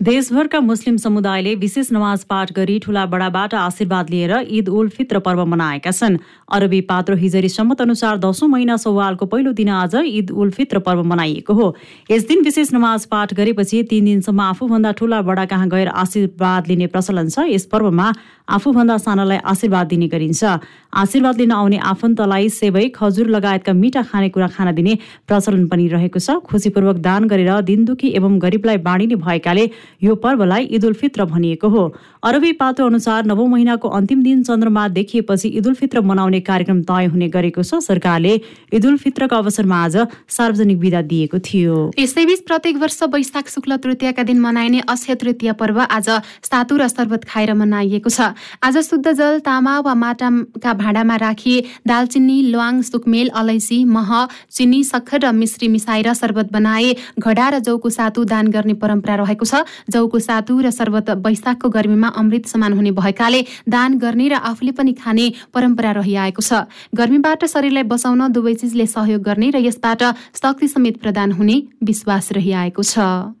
देशभरका 0.00 0.58
मुस्लिम 0.60 0.96
समुदायले 0.96 1.54
विशेष 1.54 1.88
नमाज 1.92 2.22
पाठ 2.24 2.52
गरी 2.56 2.78
ठूला 2.80 3.04
बडाबाट 3.06 3.54
आशीर्वाद 3.54 4.10
लिएर 4.10 4.32
ईद 4.48 4.68
उल 4.68 4.88
फित्र 4.88 5.18
पर्व 5.20 5.44
मनाएका 5.46 5.90
छन्। 5.90 6.16
अरबी 6.48 6.80
पात्रो 6.88 7.16
हिजरी 7.16 7.48
सम्मत 7.50 7.80
अनुसार 7.80 8.16
दशौं 8.18 8.48
महिना 8.48 8.76
सौवालको 8.80 9.26
पहिलो 9.26 9.52
दिन 9.52 9.68
आज 9.68 9.96
ईद 10.00 10.30
उल 10.32 10.50
फित्र 10.50 10.78
पर्व 10.80 11.02
मनाइएको 11.04 11.54
हो। 11.54 11.74
यस 12.10 12.26
दिन 12.28 12.44
विशेष 12.44 12.72
नमाज 12.72 13.04
पाठ 13.06 13.34
गरेपछि 13.34 13.82
तीन 13.90 14.04
दिनसम्म 14.04 14.40
आफूभन्दा 14.40 14.92
ठूला 14.96 15.20
बडा 15.22 15.44
कहाँ 15.44 15.68
गएर 15.68 15.88
आशीर्वाद 15.92 16.68
लिने 16.68 16.86
प्रचलन 16.88 17.28
छ। 17.28 17.44
यस 17.52 17.66
पर्वमा 17.68 18.12
आफूभन्दा 18.48 18.96
सानालाई 18.98 19.38
आशीर्वाद 19.44 19.86
दिने 19.86 20.08
गरिन्छ। 20.08 20.44
आशीर्वाद 20.96 21.40
लिन 21.40 21.52
आउने 21.52 21.76
आफन्तलाई 21.76 22.48
सेवै 22.50 22.88
खजुर 22.96 23.28
लगायतका 23.28 23.72
मिठा 23.72 24.02
खानेकुरा 24.08 24.48
खान 24.48 24.74
दिने 24.74 24.96
प्रचलन 25.28 25.68
पनि 25.68 25.86
रहेको 25.92 26.18
छ। 26.18 26.40
खुसीपूर्वक 26.48 26.96
दान 27.04 27.28
गरेर 27.28 27.60
दिन 27.68 27.84
दुखी 27.84 28.08
एवं 28.16 28.42
गरिबलाई 28.42 28.76
बाँडिने 28.80 29.20
भएकाले 29.20 29.70
यो 30.02 30.14
पर्वलाई 30.16 30.68
ईद 30.72 30.84
उल 30.84 30.92
फित्र 30.94 31.24
भनिएको 31.24 31.68
हो। 31.68 31.82
अरबी 32.22 32.52
पातो 32.52 32.86
अनुसार 32.86 33.24
नवौं 33.24 33.46
महिनाको 33.48 33.88
अन्तिम 33.88 34.22
दिन 34.22 34.42
चन्द्रमा 34.44 34.86
देखिएपछि 34.90 35.48
ईद 35.48 35.66
उल 35.66 35.74
फित्र 35.74 36.00
मनाउने 36.04 36.40
कार्यक्रम 36.42 36.82
तय 36.84 37.06
हुने 37.06 37.28
गरेको 37.32 37.62
छ। 37.62 37.80
सरकारले 37.80 38.32
ईद 38.76 38.86
उल 38.86 38.96
फित्रको 39.00 39.36
अवसरमा 39.36 39.76
आज 39.84 39.96
सार्वजनिक 40.28 40.78
विदा 40.78 41.00
दिएको 41.02 41.38
थियो। 41.40 41.76
यसैबीच 41.98 42.40
प्रत्येक 42.44 42.76
वर्ष 42.76 43.02
वैशाख 43.08 43.48
शुक्ल 43.48 43.76
तृतीयका 43.80 44.22
दिन 44.22 44.40
मनाइने 44.40 44.80
अक्षय 44.84 45.14
तृतीय 45.16 45.52
पर्व 45.56 45.80
आज 45.80 46.08
सातु 46.44 46.76
र 46.76 46.88
शर्बत 46.90 47.24
खाएर 47.24 47.54
मनाइएको 47.56 48.12
छ। 48.12 48.36
आज 48.60 48.76
शुद्ध 48.84 49.06
जल 49.08 49.40
तामा 49.40 49.78
वा 49.80 49.94
माटाका 49.96 50.74
भाँडामा 50.76 51.16
राखी 51.24 51.56
दालचिनी 51.88 52.36
ल्वाङ 52.52 52.82
सुकमेल 52.84 53.28
अलैँची 53.32 53.80
मह 53.86 54.12
चिनी 54.52 54.82
सक्खर 54.84 55.24
र 55.24 55.32
मिश्री 55.32 55.72
मिसाएर 55.72 56.12
शर्बत 56.12 56.52
बनाए 56.52 56.92
घडा 57.16 57.48
र 57.48 57.64
जौको 57.64 57.88
सातु 57.88 58.28
दान 58.28 58.52
गर्ने 58.52 58.76
परम्परा 58.76 59.14
रहेको 59.24 59.44
छ। 59.46 59.64
जौको 59.88 60.18
सातु 60.20 60.60
र 60.60 60.70
शर्बत 60.70 61.10
वैशाखको 61.24 61.68
गर्मीमा 61.70 62.08
अमृत 62.16 62.46
समान 62.46 62.72
हुने 62.72 62.90
भएकाले 62.92 63.40
दान 63.68 63.98
गर्ने 63.98 64.28
र 64.28 64.34
आफूले 64.34 64.72
पनि 64.72 64.92
खाने 64.92 65.26
परम्परा 65.54 65.90
रहिआएको 65.92 66.42
छ। 66.42 66.66
गर्मीबाट 66.94 67.44
शरीरलाई 67.46 67.82
बचाउन 67.86 68.28
दुवै 68.32 68.54
चिजले 68.54 68.86
सहयोग 68.86 69.22
गर्ने 69.22 69.50
र 69.50 69.56
यसबाट 69.66 70.02
शक्ति 70.36 70.68
समेत 70.68 71.00
प्रदान 71.00 71.32
हुने 71.32 71.62
विश्वास 71.82 72.32
रहिआएको 72.32 72.82
छ। 72.82 73.39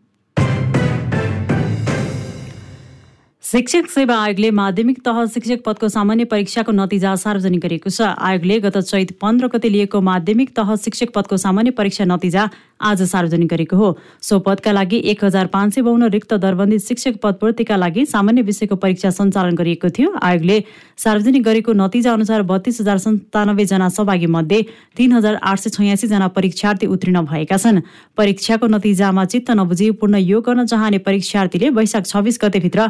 शिक्षक 3.50 3.88
सेवा 3.90 4.16
आयोगले 4.16 4.50
माध्यमिक 4.50 4.98
तह 5.06 5.24
शिक्षक 5.26 5.62
पदको 5.66 5.88
सामान्य 5.88 6.24
परीक्षाको 6.24 6.72
नतिजा 6.72 7.14
सार्वजनिक 7.18 7.60
गरेको 7.60 7.90
छ। 7.90 8.06
आयोगले 8.06 8.58
गत 8.62 8.76
चैत 8.80 9.10
पन्ध्र 9.18 9.46
गते 9.50 9.68
लिएको 9.68 10.00
माध्यमिक 10.00 10.54
तह 10.54 10.74
शिक्षक 10.78 11.10
पदको 11.10 11.36
सामान्य 11.36 11.70
परीक्षा 11.74 12.04
नतिजा 12.06 12.48
आज 12.80 13.02
सार्वजनिक 13.04 13.48
गरेको 13.50 13.76
हो। 13.76 13.88
सो 14.22 14.38
पदका 14.40 14.72
लागि 14.72 15.02
एक 15.04 15.24
हजार 15.24 15.46
पाँच 15.50 15.74
सय 15.74 15.82
बाहन्न 15.82 16.08
रिक्त 16.08 16.34
दरबन्दी 16.36 16.78
शिक्षक 16.78 17.18
पद 17.22 17.34
पूर्तिका 17.40 17.76
लागि 17.76 18.04
सामान्य 18.06 18.42
विषयको 18.42 18.76
परीक्षा 18.76 19.10
सञ्चालन 19.10 19.54
गरिएको 19.56 19.88
थियो। 19.90 20.14
आयोगले 20.22 20.62
सार्वजनिक 20.96 21.42
गरेको 21.42 21.72
नतिजा 21.74 22.12
अनुसार 22.12 22.42
बत्तीस 22.46 22.80
हजार 22.80 22.98
सन्तानब्बे 22.98 23.64
जना 23.66 23.88
सहभागी 23.90 24.26
मध्ये 24.28 24.62
तीन 24.96 25.12
हजार 25.12 25.40
आठ 25.42 25.58
सय 25.58 25.70
छयासी 25.70 26.06
जना 26.06 26.28
परीक्षार्थी 26.38 26.86
उत्तीर्ण 26.86 27.24
भएका 27.26 27.56
छन्। 27.58 27.82
परीक्षाको 28.16 28.66
नतिजामा 28.68 29.24
चित्त 29.26 29.50
नबुझी 29.58 29.90
पूर्ण 29.98 30.22
योग 30.22 30.46
गर्न 30.46 30.66
चाहने 30.66 30.98
परीक्षार्थीले 31.02 31.70
वैशाख 31.74 32.06
छब्बिस 32.06 32.38
गतेभित्र 32.42 32.88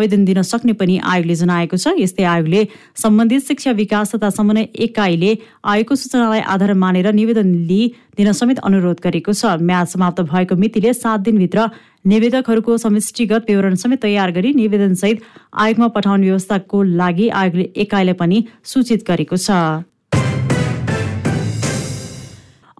आवेदन 0.00 0.24
दिन 0.24 0.40
सक्ने 0.42 0.72
पनि 0.80 0.96
आयोगले 1.04 1.34
जनाएको 1.36 1.76
छ। 1.76 1.92
यस्तै 2.00 2.24
आयोगले 2.24 2.60
सम्बन्धित 2.96 3.42
शिक्षा 3.44 3.70
विकास 3.76 4.14
तथा 4.14 4.30
समन्वय 4.32 4.68
एकाइले 4.88 5.32
आयोगको 5.62 5.94
सूचनालाई 5.94 6.40
आधार 6.48 6.72
मानेर 6.74 7.12
निवेदन 7.12 7.48
लिई 7.68 7.84
दिन 8.16 8.32
समेत 8.32 8.58
अनुरोध 8.64 9.04
गरेको 9.04 9.32
छ। 9.36 9.60
म्याच 9.60 9.92
समाप्त 9.92 10.20
भएको 10.32 10.56
मितिले 10.56 10.92
सात 10.96 11.20
दिनभित्र 11.20 11.68
निवेदकहरूको 12.06 12.76
समष्टिगत 12.80 13.44
विवरण 13.50 13.74
समेत 13.76 14.02
तयार 14.02 14.30
गरी 14.32 14.52
निवेदनसहित 14.56 15.20
आयोगमा 15.54 15.88
पठाउने 15.92 16.26
व्यवस्थाको 16.26 16.82
लागि 16.96 17.28
आयोगले 17.28 17.68
एकाइलाई 17.76 18.16
पनि 18.16 18.38
सूचित 18.64 19.04
गरेको 19.04 19.36
छ। 19.36 19.84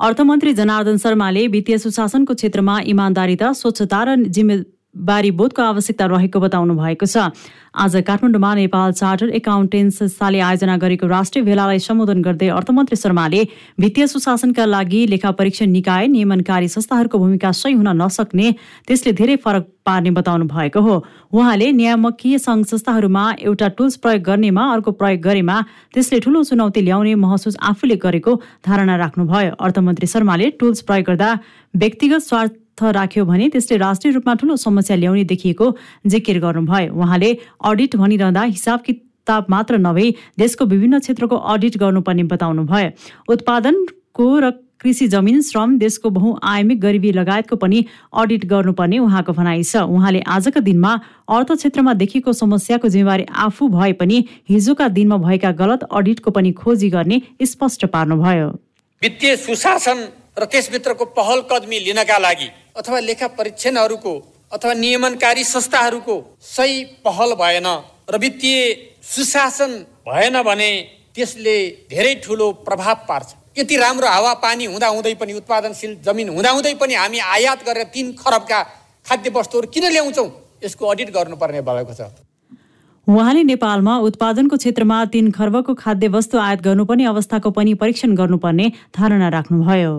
अर्थमन्त्री 0.00 0.52
जनार्दन 0.56 0.96
शर्माले 0.96 1.46
वित्तीय 1.52 1.78
सुशासनको 1.78 2.34
क्षेत्रमा 2.34 2.80
इमान्दारिता 2.88 3.52
स्वच्छता 3.52 4.02
र 4.04 4.16
जिम्मेवारी 4.32 4.64
बोधको 4.94 5.62
आवश्यकता 5.62 6.06
रहेको 6.06 6.40
बताउनु 6.40 6.74
भएको 6.74 7.06
छ। 7.06 7.30
आज 7.70 7.96
काठमाडौँमा 8.02 8.54
नेपाल 8.54 8.92
चार्टर 8.92 9.28
एकाउन्टेन्ट 9.38 9.92
संस्थाले 9.94 10.40
आयोजना 10.42 10.76
गरेको 10.76 11.06
राष्ट्रिय 11.06 11.44
भेलालाई 11.44 11.78
सम्बोधन 11.78 12.22
गर्दै 12.22 12.48
अर्थमन्त्री 12.50 12.96
शर्माले 12.96 13.46
वित्तीय 13.78 14.06
सुशासनका 14.06 14.64
लागि 14.66 15.06
लेखा 15.06 15.30
परीक्षण 15.30 15.70
निकाय 15.70 16.06
नियमनकारी 16.10 16.68
संस्थाहरूको 16.68 17.18
भूमिका 17.18 17.52
सही 17.52 17.74
हुन 17.74 17.88
नसक्ने 18.02 18.50
त्यसले 18.88 19.12
धेरै 19.12 19.36
फरक 19.36 19.68
पार्ने 19.86 20.10
बताउनु 20.10 20.44
भएको 20.46 20.80
हो। 20.80 20.94
उहाँले 21.32 21.70
नियामकीय 21.72 22.38
सङ्घ 22.38 22.66
संस्थाहरूमा 22.66 23.24
एउटा 23.40 23.68
टुल्स 23.78 23.96
प्रयोग 24.02 24.22
गर्नेमा 24.22 24.64
अर्को 24.72 24.90
प्रयोग 24.98 25.20
गरेमा 25.22 25.60
त्यसले 25.94 26.20
ठूलो 26.20 26.42
चुनौती 26.50 26.80
ल्याउने 26.82 27.14
महसुस 27.14 27.56
आफूले 27.62 27.96
गरेको 27.96 28.34
धारणा 28.66 28.96
राख्नुभयो। 28.96 29.54
अर्थमन्त्री 29.54 30.06
शर्माले 30.06 30.50
टुल्स 30.58 30.80
प्रयोग 30.82 31.06
गर्दा 31.06 31.30
व्यक्तिगत 31.74 32.22
स्वार्थ 32.22 32.52
राख्यो 32.82 33.24
भने 33.24 33.48
त्यसले 33.48 33.76
राष्ट्रिय 33.76 34.14
रूपमा 34.14 34.34
ठूलो 34.34 34.56
समस्या 34.56 34.96
ल्याउने 34.96 35.24
देखिएको 35.24 35.66
जिकिर 36.06 36.38
गर्नुभयो। 36.40 36.94
उहाँले 36.94 37.30
अडिट 37.64 37.96
भनिरहँदा 37.96 38.42
हिसाब 38.42 38.80
किताब 38.80 39.46
मात्र 39.50 39.78
नभई 39.78 40.14
देशको 40.38 40.64
विभिन्न 40.66 40.98
क्षेत्रको 40.98 41.36
अडिट 41.36 41.76
गर्नुपर्ने 41.76 42.22
बताउनु 42.32 42.64
भयो 42.64 42.90
उत्पादनको 43.28 44.26
र 44.40 44.50
कृषि 44.80 45.06
जमिन 45.08 45.40
श्रम 45.42 45.76
देशको 45.78 46.10
बहुआयामिक 46.10 46.80
गरिबी 46.80 47.10
लगायतको 47.12 47.56
पनि 47.56 47.84
अडिट 48.16 48.44
गर्नुपर्ने 48.48 48.98
उहाँको 48.98 49.32
भनाइ 49.32 49.62
छ। 49.62 49.84
उहाँले 49.84 50.20
आजका 50.26 50.60
दिनमा 50.60 50.92
अर्थ 51.28 51.52
क्षेत्रमा 51.52 51.92
देखिएको 51.94 52.32
समस्याको 52.32 52.88
जिम्मेवारी 52.88 53.26
आफू 53.28 53.68
भए 53.68 53.92
पनि 54.00 54.24
हिजोका 54.48 54.88
दिनमा 54.88 55.16
भएका 55.20 55.50
गलत 55.60 55.84
अडिटको 55.84 56.30
पनि 56.30 56.52
खोजी 56.56 56.88
गर्ने 56.90 57.20
स्पष्ट 57.44 57.86
पार्नुभयो। 57.92 58.48
वित्तीय 59.02 59.36
सुशासन 59.36 59.98
र 60.40 60.44
त्यसभित्रको 60.46 61.04
पहल 61.12 61.40
कदमी 61.52 61.78
लिनका 61.84 62.18
लागि 62.18 62.48
अथवा 62.76 63.00
लेखा 63.00 63.26
परीक्षणहरूको 63.38 64.12
अथवा 64.52 64.72
नियमनकारी 64.74 65.44
संस्थाहरूको 65.44 66.16
सही 66.46 66.84
पहल 67.04 67.34
भएन 67.34 67.66
र 68.10 68.18
वित्तीय 68.18 68.58
सुशासन 69.04 69.72
भएन 70.08 70.42
भने 70.42 70.70
त्यसले 71.14 71.56
धेरै 71.90 72.14
ठुलो 72.24 72.50
प्रभाव 72.66 72.96
पार्छ। 73.08 73.28
यति 73.58 73.76
राम्रो 73.76 74.08
हावापानी 74.08 74.64
हुँदाहुँदै 74.64 75.14
पनि 75.14 75.32
उत्पादनशील 75.32 75.96
जमिन 76.06 76.28
हुँदाहुँदै 76.28 76.74
पनि 76.74 76.94
हामी 76.94 77.18
आयात 77.18 77.64
गरेर 77.66 77.86
तिन 77.94 78.12
खरबका 78.14 78.62
खाद्य 79.06 79.30
वस्तुहरू 79.30 79.68
किन 79.74 79.84
ल्याउँछौँ? 79.90 80.28
यसको 80.64 80.86
अडिट 80.86 81.10
गर्नुपर्ने 81.10 81.60
भएको 81.62 81.94
छ। 81.94 82.00
उहाँले 83.06 83.42
नेपालमा 83.42 83.96
उत्पादनको 84.06 84.56
क्षेत्रमा 84.56 85.04
तीन 85.12 85.30
खर्बको 85.30 85.74
खाद्य 85.74 86.08
वस्तु 86.08 86.38
आयात 86.38 86.60
गर्नुपर्ने 86.62 87.04
अवस्थाको 87.06 87.50
पनि 87.50 87.74
परीक्षण 87.74 88.14
गर्नुपर्ने 88.14 88.66
धारणा 88.96 89.28
राख्नुभयो। 89.28 89.92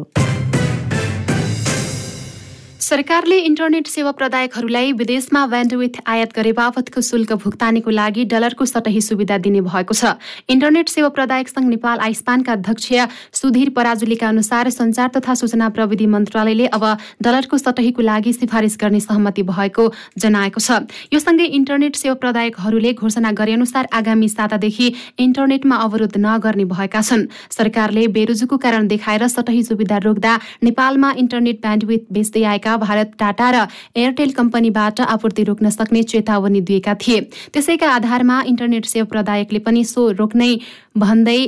सरकारले 2.91 3.35
इन्टरनेट 3.39 3.87
सेवा 3.87 4.11
प्रदायकहरूलाई 4.11 4.91
विदेशमा 4.93 5.45
ब्यान्डविथ 5.47 5.99
आयात 6.05 6.31
गरे 6.35 6.51
बापतको 6.51 7.01
शुल्क 7.01 7.31
भुक्तानीको 7.39 7.89
लागि 7.89 8.23
डलरको 8.27 8.65
सटही 8.65 9.01
सुविधा 9.01 9.37
दिने 9.37 9.61
भएको 9.63 9.95
छ। 9.95 10.11
इन्टरनेट 10.51 10.89
सेवा 10.91 11.09
प्रदायक 11.15 11.47
संघ 11.47 11.67
नेपाल 11.69 11.99
आइस्पानका 12.03 12.51
अध्यक्ष 12.51 12.91
सुधीर 13.33 13.69
पराजुलीका 13.71 14.27
अनुसार 14.27 14.69
संचार 14.69 15.07
तथा 15.15 15.33
सूचना 15.33 15.69
प्रविधि 15.69 16.05
मन्त्रालयले 16.07 16.65
अब 16.69 16.83
डलरको 17.23 17.57
सटहीको 17.57 18.01
लागि 18.01 18.33
सिफारिस 18.33 18.75
गर्ने 18.81 18.99
सहमति 18.99 19.43
भएको 19.45 19.87
जनाएको 20.19 20.59
छ। 20.59 20.83
यो 21.13 21.19
सँगै 21.21 21.47
इन्टरनेट 21.61 21.95
सेवा 21.95 22.15
प्रदायकहरूले 22.19 22.93
घोषणा 22.93 23.31
गरे 23.39 23.53
अनुसार 23.53 23.87
आगामी 23.93 24.29
सातादेखि 24.35 24.91
इन्टरनेटमा 25.19 25.79
अवरोध 25.87 26.19
नगर्ने 26.19 26.67
भएका 26.75 27.01
छन्। 27.03 27.25
सरकारले 27.55 28.05
बेरोजुको 28.19 28.57
कारण 28.59 28.91
देखाएर 28.91 29.27
सटही 29.29 29.63
सुविधा 29.63 30.03
रोक्दा 30.03 30.35
नेपालमा 30.63 31.15
इन्टरनेट 31.17 31.61
ब्यान्डविथ 31.63 32.11
बेच्दै 32.11 32.43
आएका 32.51 32.79
भारत 32.81 33.13
टाटा 33.19 33.49
र 33.51 33.67
एयरटेल 33.95 34.31
कम्पनीबाट 34.33 35.01
आपूर्ति 35.07 35.43
रोक्न 35.43 35.69
सक्ने 35.69 36.03
चेतावनी 36.05 36.61
दिएका 36.61 36.93
थिए। 36.97 37.19
त्यसैका 37.53 37.89
आधारमा 37.91 38.41
इन्टरनेट 38.47 38.85
सेवा 38.85 39.05
प्रदायकले 39.11 39.59
पनि 39.59 39.83
सो 39.85 40.09
रोक्ने 40.19 40.49
भन्दै 40.97 41.39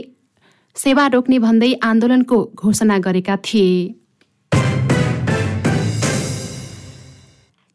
सेवा 0.76 1.06
रोक्ने 1.08 1.38
भन्दै 1.40 1.72
आन्दोलनको 1.84 2.38
घोषणा 2.56 2.98
गरेका 3.00 3.36
थिए। 3.46 3.74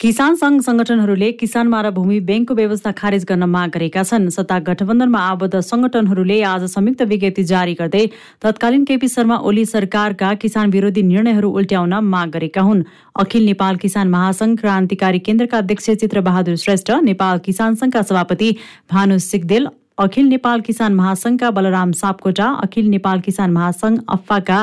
किसान 0.01 0.35
संघ 0.39 0.61
संगठनहरूले 0.63 1.31
किसानमा 1.33 1.81
र 1.83 1.91
भूमि 1.91 2.19
ब्याङ्कको 2.27 2.55
व्यवस्था 2.55 2.91
खारेज 2.95 3.25
गर्न 3.27 3.45
माग 3.51 3.71
गरेका 3.75 4.03
छन्। 4.03 4.29
सत्ता 4.31 4.59
गठबन्धनमा 4.69 5.19
आबद्ध 5.19 5.61
संगठनहरूले 5.61 6.37
आज 6.47 6.65
संयुक्त 6.71 7.03
विज्ञप्ति 7.03 7.45
जारी 7.45 7.75
गर्दै 7.75 8.05
तत्कालीन 8.39 8.85
केपी 8.85 9.09
शर्मा 9.09 9.37
ओली 9.43 9.65
सरकारका 9.67 10.33
किसान 10.39 10.71
विरोधी 10.71 11.03
निर्णयहरू 11.03 11.51
उल्ट्याउन 11.51 11.95
माग 12.15 12.31
गरेका 12.31 12.63
हुन्। 12.63 12.85
अखिल 13.19 13.45
नेपाल 13.45 13.77
किसान 13.83 14.09
महासंघ 14.11 14.59
क्रान्तिकारी 14.61 15.19
केन्द्रका 15.19 15.59
अध्यक्ष 15.59 15.91
चित्रबहादुर 15.91 16.57
श्रेष्ठ 16.63 16.91
नेपाल 17.03 17.39
किसान 17.43 17.75
संघका 17.75 18.03
सभापति 18.03 18.55
भानु 18.93 19.19
सिगदेल 19.27 19.69
अखिल 19.99 20.27
नेपाल 20.29 20.61
किसान 20.61 20.95
महासंघका 20.95 21.51
बलराम 21.51 21.93
सापकोटा 21.93 22.47
अखिल 22.63 22.89
नेपाल 22.89 23.21
किसान 23.21 23.51
महासंघ 23.53 23.99
अफ्फाका 24.09 24.59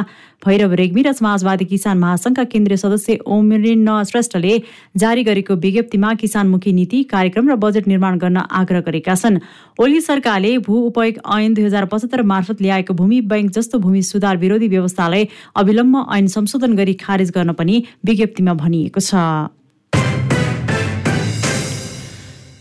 भैरव 0.46 0.74
रेग्मी 0.80 1.02
र 1.04 1.12
समाजवादी 1.12 1.66
किसान 1.66 1.98
महासंघका 2.00 2.44
केन्द्रीय 2.52 2.78
सदस्य 2.78 3.18
ओमरिन 3.28 3.90
श्रेष्ठले 4.12 4.54
जारी 4.96 5.24
गरेको 5.24 5.56
विज्ञप्तिमा 5.60 6.14
किसानमुखी 6.22 6.74
नीति 6.74 7.02
कार्यक्रम 7.12 7.50
र 7.50 7.56
बजेट 7.60 7.88
निर्माण 7.88 8.18
गर्न 8.18 8.38
आग्रह 8.62 8.82
गरेका 8.88 9.16
छन्। 9.16 9.40
ओली 9.80 10.02
सरकारले 10.02 10.58
भू 10.64 10.80
उपयोग 10.88 11.20
ऐन 11.40 11.54
दुई 11.54 11.66
हजार 11.66 11.86
पचहत्तर 11.92 12.24
मार्फत 12.32 12.62
ल्याएको 12.62 12.94
भूमि 12.96 13.22
बैंक 13.28 13.52
जस्तो 13.52 13.80
भूमि 13.80 14.02
सुधार 14.04 14.38
विरोधी 14.38 14.68
व्यवस्थालाई 14.68 15.28
अविलम्ब 15.56 16.06
ऐन 16.16 16.28
संशोधन 16.38 16.76
गरी 16.76 16.94
खारेज 17.04 17.32
गर्न 17.36 17.54
पनि 17.60 17.84
विज्ञप्तिमा 18.06 18.54
भनिएको 18.64 19.00
छ। 19.02 19.28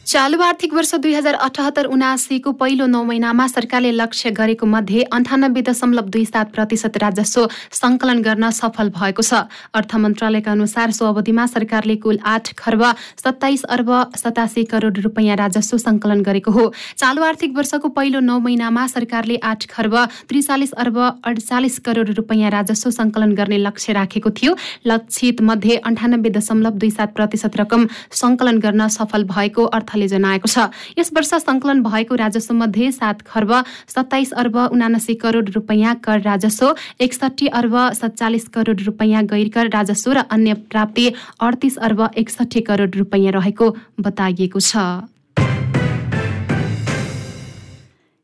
चालु 0.06 0.40
आर्थिक 0.42 0.72
वर्ष 0.74 0.94
दुई 1.00 1.12
हजार 1.14 1.34
अठहत्तर 1.34 1.84
उनासीको 1.88 2.52
पहिलो 2.60 2.86
नौ 2.86 3.02
महिनामा 3.04 3.46
सरकारले 3.48 3.90
लक्ष्य 3.92 4.30
गरेको 4.30 4.66
मध्ये 4.66 5.02
अन्ठानब्बे 5.08 5.62
दशमलव 5.64 6.08
दुई 6.12 6.24
सात 6.24 6.52
प्रतिशत 6.52 6.96
राजस्व 7.00 7.46
सङ्कलन 7.72 8.20
गर्न 8.22 8.50
सफल 8.52 8.88
भएको 8.92 9.22
छ। 9.22 9.48
अर्थ 9.72 9.94
मन्त्रालयका 9.96 10.52
अनुसार 10.52 10.90
सो 10.92 11.06
अवधिमा 11.08 11.46
सरकारले 11.48 11.96
कुल 12.04 12.18
आठ 12.20 12.52
खर्ब 12.52 12.84
सत्ताइस 13.24 13.64
अर्ब 13.76 13.88
सतासी 14.14 14.64
करोड 14.68 14.98
रुपियाँ 15.08 15.36
राजस्व 15.36 15.76
सङ्कलन 15.78 16.20
गरेको 16.20 16.50
हो। 16.52 16.64
चालु 17.00 17.24
आर्थिक 17.24 17.56
वर्षको 17.56 17.88
पहिलो 17.96 18.20
नौ 18.20 18.38
महिनामा 18.44 18.86
सरकारले 18.96 19.40
आठ 19.42 19.66
खर्ब 19.72 19.96
त्रिचालिस 20.28 20.72
अर्ब 20.84 21.00
अडचालिस 21.00 21.78
करोड 21.80 22.10
रुपियाँ 22.20 22.50
राजस्व 22.50 22.90
सङ्कलन 22.98 23.32
गर्ने 23.40 23.58
लक्ष्य 23.64 23.92
राखेको 24.00 24.30
थियो। 24.36 24.52
लक्षित 24.84 25.42
मध्ये 25.48 25.80
अन्ठानब्बे 25.88 26.36
दशमलव 26.36 26.78
दुई 26.84 26.90
सात 26.92 27.16
प्रतिशत 27.16 27.56
रकम 27.56 27.88
सङ्कलन 28.22 28.64
गर्न 28.68 28.88
सफल 29.00 29.28
भएको 29.34 29.64
अर्थले 29.94 30.08
जनाएको 30.10 30.48
छ। 30.50 30.74
यस 30.98 31.10
वर्ष 31.14 31.46
सङ्कलन 31.46 31.82
भएको 31.82 32.14
राजस्व 32.18 32.54
मध्ये 32.54 32.90
सात 32.92 33.22
खर्ब 33.22 33.52
सत्ताइस 33.86 34.32
अर्ब 34.34 34.56
उनासी 34.74 35.14
करोड 35.14 35.50
रुपियाँ 35.54 35.94
कर 36.02 36.20
राजस्व 36.22 36.74
एकसठी 37.00 37.46
अर्ब 37.54 37.74
सत्तालिस 37.94 38.48
करोड 38.50 38.82
रुपियाँ 38.82 39.22
गैर 39.30 39.48
कर 39.54 39.70
राजस्व 39.70 40.12
र 40.12 40.26
अन्य 40.26 40.54
प्राप्ति 40.66 41.06
अडतिस 41.40 41.76
अर्ब 41.78 42.00
एकसठी 42.18 42.60
करोड 42.66 42.96
रुपियाँ 42.96 43.32
रहेको 43.32 43.70
बताइएको 44.00 44.60
छ। 44.60 45.06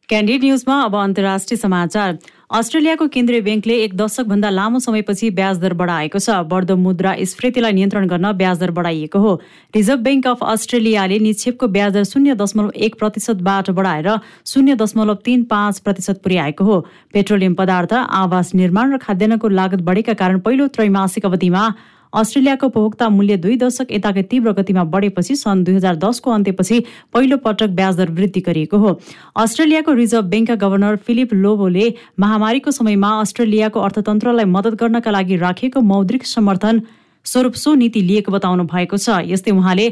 क्यान्डिड 0.09 0.43
न्युजमा 0.43 0.77
अब 0.83 0.95
अन्तर्राष्ट्रिय 0.99 1.59
समाचार। 1.59 2.19
अस्ट्रेलियाको 2.51 3.07
केन्द्रीय 3.07 3.41
ब्याङ्कले 3.41 3.75
एक 3.81 3.93
दशकभन्दा 3.95 4.49
लामो 4.51 4.79
समयपछि 4.83 5.29
ब्याज 5.31 5.59
दर 5.63 5.75
बढाएको 5.79 6.19
छ। 6.19 6.39
बढ्दो 6.51 6.77
मुद्रा 6.77 7.13
स्फीतिलाई 7.23 7.73
नियन्त्रण 7.73 8.07
गर्न 8.11 8.33
ब्याज 8.35 8.59
दर 8.59 8.71
बढाइएको 8.75 9.19
हो। 9.19 9.35
रिजर्भ 9.75 10.01
ब्याङ्क 10.03 10.27
अफ 10.27 10.43
अस्ट्रेलियाले 10.45 11.19
निक्षेपको 11.21 11.69
ब्याज 11.69 11.93
दर 11.95 12.05
शून्य 12.05 12.35
दशमलव 12.35 12.73
एक 12.75 12.99
प्रतिशतबाट 12.99 13.71
बढाएर 13.71 14.09
शून्य 14.47 14.75
दशमलव 14.83 15.15
तिन 15.23 15.45
पाँच 15.47 15.79
प्रतिशत 15.79 16.21
पुर्याएको 16.27 16.65
हो। 16.65 16.81
पेट्रोलियम 17.15 17.55
पदार्थ 17.55 17.95
आवास 18.19 18.55
निर्माण 18.55 18.95
र 18.95 18.99
खाद्यान्नको 18.99 19.49
लागत 19.55 19.87
बढेका 19.87 20.19
कारण 20.19 20.39
पहिलो 20.43 20.67
त्रैमासिक 20.75 21.27
अवधिमा 21.27 21.65
अस्ट्रेलियाको 22.12 22.66
उपभोक्ता 22.66 23.09
मूल्य 23.09 23.37
दुई 23.37 23.57
दशक 23.57 23.92
यताकै 23.92 24.23
तीव्र 24.31 24.53
गतिमा 24.53 24.85
बढेपछि 24.92 25.37
सन् 25.37 25.64
दुई 25.64 25.75
हजार 25.75 25.96
दसको 25.96 26.31
अन्त्यपछि 26.31 26.83
पहिलो 27.12 27.37
पटक 27.44 27.70
ब्याज 27.79 27.96
दर 27.96 28.11
वृद्धि 28.12 28.40
गरिएको 28.40 28.79
हो। 28.79 28.99
अस्ट्रेलियाको 29.37 29.92
रिजर्भ 29.94 30.25
ब्याङ्कका 30.27 30.55
गभर्नर 30.62 30.96
फिलिप 31.07 31.35
लोबोले 31.35 31.92
महामारीको 32.20 32.70
समयमा 32.70 33.11
अस्ट्रेलियाको 33.20 33.81
अर्थतन्त्रलाई 33.81 34.44
मद्दत 34.46 34.81
गर्नका 34.81 35.11
लागि 35.11 35.37
राखिएको 35.38 35.81
मौद्रिक 35.92 36.27
समर्थन 36.29 36.83
स्वरूप 37.27 37.55
सो 37.55 37.75
नीति 37.75 38.01
लिएको 38.03 38.33
बताउनु 38.33 38.64
भएको 38.66 38.96
छ। 38.96 39.20
यस्तै 39.27 39.51
उहाँले 39.53 39.87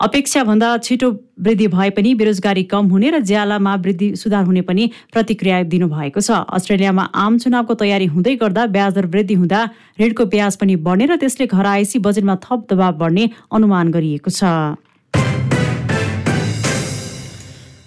अपेक्षाभन्दा 0.00 0.76
छिटो 0.78 1.10
वृद्धि 1.40 1.66
भए 1.68 1.90
पनि 1.90 2.14
बेरोजगारी 2.14 2.62
कम 2.70 2.86
हुने 2.86 3.10
र 3.10 3.20
ज्यालामा 3.22 3.74
वृद्धि 3.84 4.08
सुधार 4.16 4.44
हुने 4.44 4.62
पनि 4.62 4.90
प्रतिक्रिया 5.12 5.62
दिनुभएको 5.70 6.20
छ। 6.20 6.30
अस्ट्रेलियामा 6.50 7.04
आम 7.14 7.38
चुनावको 7.38 7.74
तयारी 7.74 8.06
हुँदै 8.10 8.34
गर्दा 8.36 8.66
ब्याज 8.74 8.94
दर 8.94 9.06
वृद्धि 9.06 9.34
हुँदा 9.34 9.60
ऋणको 10.00 10.24
ब्याज 10.34 10.56
पनि 10.58 10.76
बढ्ने 10.82 11.06
र 11.06 11.16
त्यसले 11.16 11.46
घरायसी 11.46 11.98
बजेटमा 12.02 12.36
थप 12.42 12.66
दबाव 12.70 12.92
बढ्ने 12.98 13.28
अनुमान 13.54 13.90
गरिएको 13.94 14.30
छ। 14.30 14.42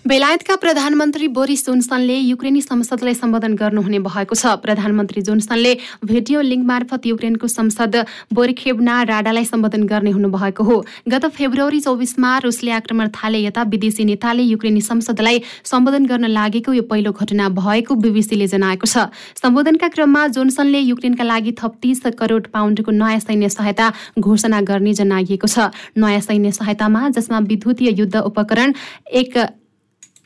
बेलायतका 0.08 0.56
प्रधानमन्त्री 0.56 1.28
बोरिस 1.28 1.66
जोन्सनले 1.66 2.16
युक्रेनी 2.18 2.62
संसदलाई 2.62 3.14
सम्बोधन 3.14 3.56
गर्नुहुने 3.60 4.00
भएको 4.00 4.36
छ। 4.36 4.56
प्रधानमन्त्री 4.64 5.22
जोन्सनले 5.22 5.74
भिडियो 6.06 6.42
लिङ्क 6.42 6.66
मार्फत 6.66 7.06
युक्रेनको 7.06 7.48
संसद 7.48 7.96
बोरिखेब्ना 8.32 9.02
राडालाई 9.04 9.46
सम्बोधन 9.46 9.84
गर्ने 9.84 10.12
हुनुभएको 10.12 10.64
हो। 10.64 10.78
गत 11.12 11.26
फेब्रुअरी 11.28 11.80
चौबिसमा 11.82 12.32
रुसले 12.40 12.72
आक्रमण 12.72 13.10
थाले 13.12 13.44
यता 13.44 13.64
विदेशी 13.68 14.06
नेताले 14.08 14.44
युक्रेनी 14.44 14.82
संसदलाई 14.82 15.44
सम्बोधन 15.66 16.06
गर्न 16.06 16.32
लागेको 16.32 16.74
यो 16.74 16.88
पहिलो 16.88 17.12
घटना 17.12 17.50
भएको 17.60 18.00
बिबिसीले 18.00 18.48
जनाएको 18.48 18.88
छ। 18.88 19.12
सम्बोधनका 19.44 19.88
क्रममा 19.92 20.24
जोन्सनले 20.32 20.80
युक्रेनका 20.88 21.24
लागि 21.26 21.52
थप 21.60 21.84
तीस 21.84 22.16
करोड 22.16 22.48
पाउन्डको 22.56 22.92
नयाँ 22.96 23.20
सैन्य 23.28 23.52
सहायता 23.52 23.92
घोषणा 24.16 24.64
गर्ने 24.72 24.94
जनाइएको 25.04 25.48
छ। 25.52 25.68
नयाँ 26.00 26.24
सैन्य 26.24 26.52
सहायतामा 26.56 27.08
जसमा 27.12 27.40
विद्युतीय 27.52 27.96
युद्ध 28.00 28.16
उपकरण 28.24 28.74
एक 29.12 29.44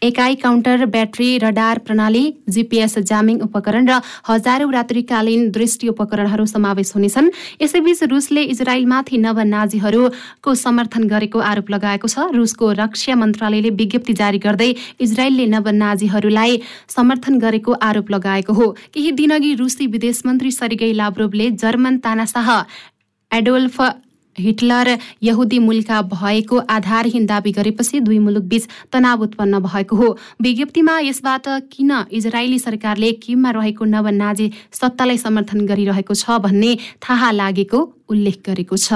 एकाइ 0.01 0.35
काउन्टर 0.35 0.85
ब्याट्री 0.87 1.37
रडार 1.37 1.79
प्रणाली 1.79 2.23
जिपिएस 2.49 2.97
जामिङ 2.99 3.39
उपकरण 3.41 3.87
र 3.89 3.99
हजारौँ 4.27 4.71
रात्रिकालीन 4.71 5.49
दृष्टि 5.51 5.87
उपकरणहरू 5.87 6.45
समावेश 6.45 6.91
हुनेछन्। 6.95 7.29
यसैबीच 7.61 8.03
रुसले 8.09 8.41
इजरायलमाथि 8.43 9.17
नव 9.17 9.39
नाजीहरूको 9.45 10.55
समर्थन 10.55 11.07
गरेको 11.07 11.39
आरोप 11.41 11.69
लगाएको 11.69 12.07
छ। 12.07 12.25
रुसको 12.33 12.71
रक्षा 12.81 13.15
मन्त्रालयले 13.15 13.69
विज्ञप्ति 13.77 14.13
जारी 14.15 14.39
गर्दै 14.41 14.73
इजरायलले 14.99 15.45
नव 15.47 15.69
नाजीहरूलाई 15.69 16.61
समर्थन 16.89 17.39
गरेको 17.39 17.71
आरोप 17.79 18.11
लगाएको 18.11 18.53
हो। 18.53 18.69
केही 18.93 19.11
दिनअघि 19.13 19.53
रुसी 19.55 19.87
विदेश 19.87 20.21
मन्त्री 20.25 20.51
सर्गेई 20.51 20.93
लाब्रोभले 20.93 21.51
जर्मन 21.61 21.97
तानाशाह 22.01 22.49
एडोल्फ 23.31 23.81
हिटलर 24.37 24.97
यहुदी 25.23 25.59
मूलका 25.59 26.01
भएको 26.03 26.57
आधारहीन 26.69 27.25
दावी 27.25 27.51
गरेपछि 27.51 27.99
दुई 28.01 28.19
मुलुकबीच 28.19 28.67
तनाव 28.91 29.21
उत्पन्न 29.21 29.59
भएको 29.61 29.95
हो। 29.95 30.17
विज्ञप्तिमा 30.41 30.99
यसबाट 31.01 31.47
किन 31.71 31.91
इजरायली 32.11 32.59
सरकारले 32.59 33.11
किममा 33.23 33.51
रहेको 33.51 33.85
नव 33.87 34.07
नाजी 34.15 34.51
सत्तालाई 34.73 35.17
समर्थन 35.19 35.65
गरिरहेको 35.65 36.13
छ 36.15 36.39
भन्ने 36.39 36.77
थाहा 37.01 37.31
लागेको 37.33 37.83
उल्लेख 38.09 38.39
गरेको 38.45 38.77
छ। 38.77 38.93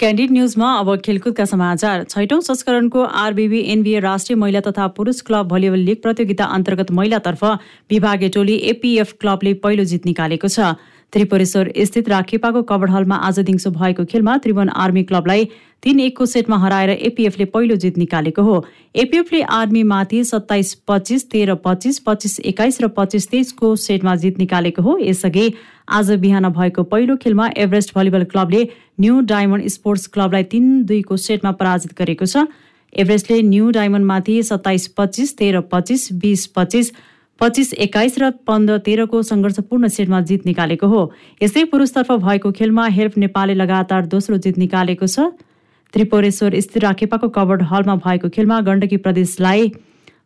क्यान्डिड 0.00 0.30
न्युजमा 0.32 0.72
अब 0.78 0.88
खेलकुदका 1.00 1.44
समाचार। 1.44 2.02
छैटौं 2.04 2.40
संस्करणको 2.40 3.02
आरबिबी 3.16 3.60
एनबिए 3.72 4.00
राष्ट्रिय 4.00 4.36
महिला 4.36 4.60
तथा 4.60 4.86
पुरुष 4.92 5.20
क्लब 5.22 5.48
भलिबल 5.48 5.78
लिग 5.80 6.02
प्रतियोगिता 6.02 6.44
अन्तर्गत 6.56 6.90
महिलातर्फ 6.92 7.44
विभागीय 7.90 8.28
टोली 8.28 8.56
एपिएफ 8.74 9.12
क्लबले 9.20 9.54
पहिलो 9.64 9.84
जित 9.86 10.06
निकालेको 10.06 10.48
छ। 10.48 10.76
त्रिपुरेश्वर 11.12 11.70
स्थित 11.78 12.08
राखेपाको 12.08 12.62
कबड 12.62 12.90
हलमा 12.90 13.16
आज 13.26 13.38
दिउँसो 13.40 13.70
भएको 13.70 14.04
खेलमा 14.04 14.36
त्रिभुवन 14.38 14.68
आर्मी 14.76 15.02
क्लबलाई 15.02 15.44
तीन 15.82 16.00
एकको 16.00 16.26
सेटमा 16.26 16.56
हराएर 16.58 16.90
एपिएफले 16.90 17.44
पहिलो 17.46 17.76
जित 17.76 17.98
निकालेको 17.98 18.42
हो। 18.42 18.64
एपिएफले 18.94 19.40
आर्मीमाथि 19.42 20.22
सत्ताइस 20.24 20.74
पच्चिस 20.88 21.28
तेह्र 21.30 21.54
पच्चिस 21.64 21.98
पच्चिस 21.98 22.38
एक्काइस 22.42 22.80
र 22.82 22.88
पच्चिस 22.96 23.28
तेइसको 23.30 23.74
सेटमा 23.78 24.14
जित 24.16 24.38
निकालेको 24.38 24.82
हो। 24.82 24.98
यसअघि 24.98 25.52
आज 25.88 26.10
बिहान 26.20 26.48
भएको 26.50 26.82
पहिलो 26.84 27.16
खेलमा 27.16 27.50
एभरेस्ट 27.56 27.94
भलिबल 27.94 28.24
क्लबले 28.24 28.68
न्यू 29.00 29.20
डायमन्ड 29.24 29.68
स्पोर्ट्स 29.70 30.06
क्लबलाई 30.08 30.42
तीन 30.52 30.82
दुईको 30.84 31.16
सेटमा 31.18 31.52
पराजित 31.54 31.98
गरेको 31.98 32.26
छ। 32.26 32.46
एभरेस्टले 32.92 33.42
न्यू 33.42 33.70
डायमन्डमाथि 33.70 34.42
सत्ताइस 34.42 34.86
पच्चिस 34.96 35.36
तेह्र 35.38 35.60
पच्चिस 35.72 36.12
बिस 36.12 36.46
पच्चिस 36.56 36.92
पच्चिस 37.40 37.72
एक्काइस 37.76 38.18
र 38.18 38.30
पन्ध्र 38.46 38.78
तेह्रको 38.80 39.22
सङ्घर्षपूर्ण 39.22 39.88
सेटमा 39.88 40.20
जित 40.22 40.46
निकालेको 40.46 40.86
हो। 40.88 41.00
यस्तै 41.42 41.64
पुरुषतर्फ 41.64 42.12
भएको 42.22 42.52
खेलमा 42.52 42.86
हेल्प 42.88 43.18
नेपालले 43.18 43.54
लगातार 43.54 44.06
दोस्रो 44.08 44.36
जित 44.38 44.58
निकालेको 44.58 45.06
छ। 45.06 45.36
त्रिपुरेश्वर 45.94 46.60
स्थित 46.60 46.82
राखेपाको 46.84 47.28
कवर्ड 47.28 47.62
हलमा 47.62 47.96
भएको 48.00 48.28
खेलमा 48.28 48.60
गण्डकी 48.60 48.96
प्रदेशलाई 48.98 49.70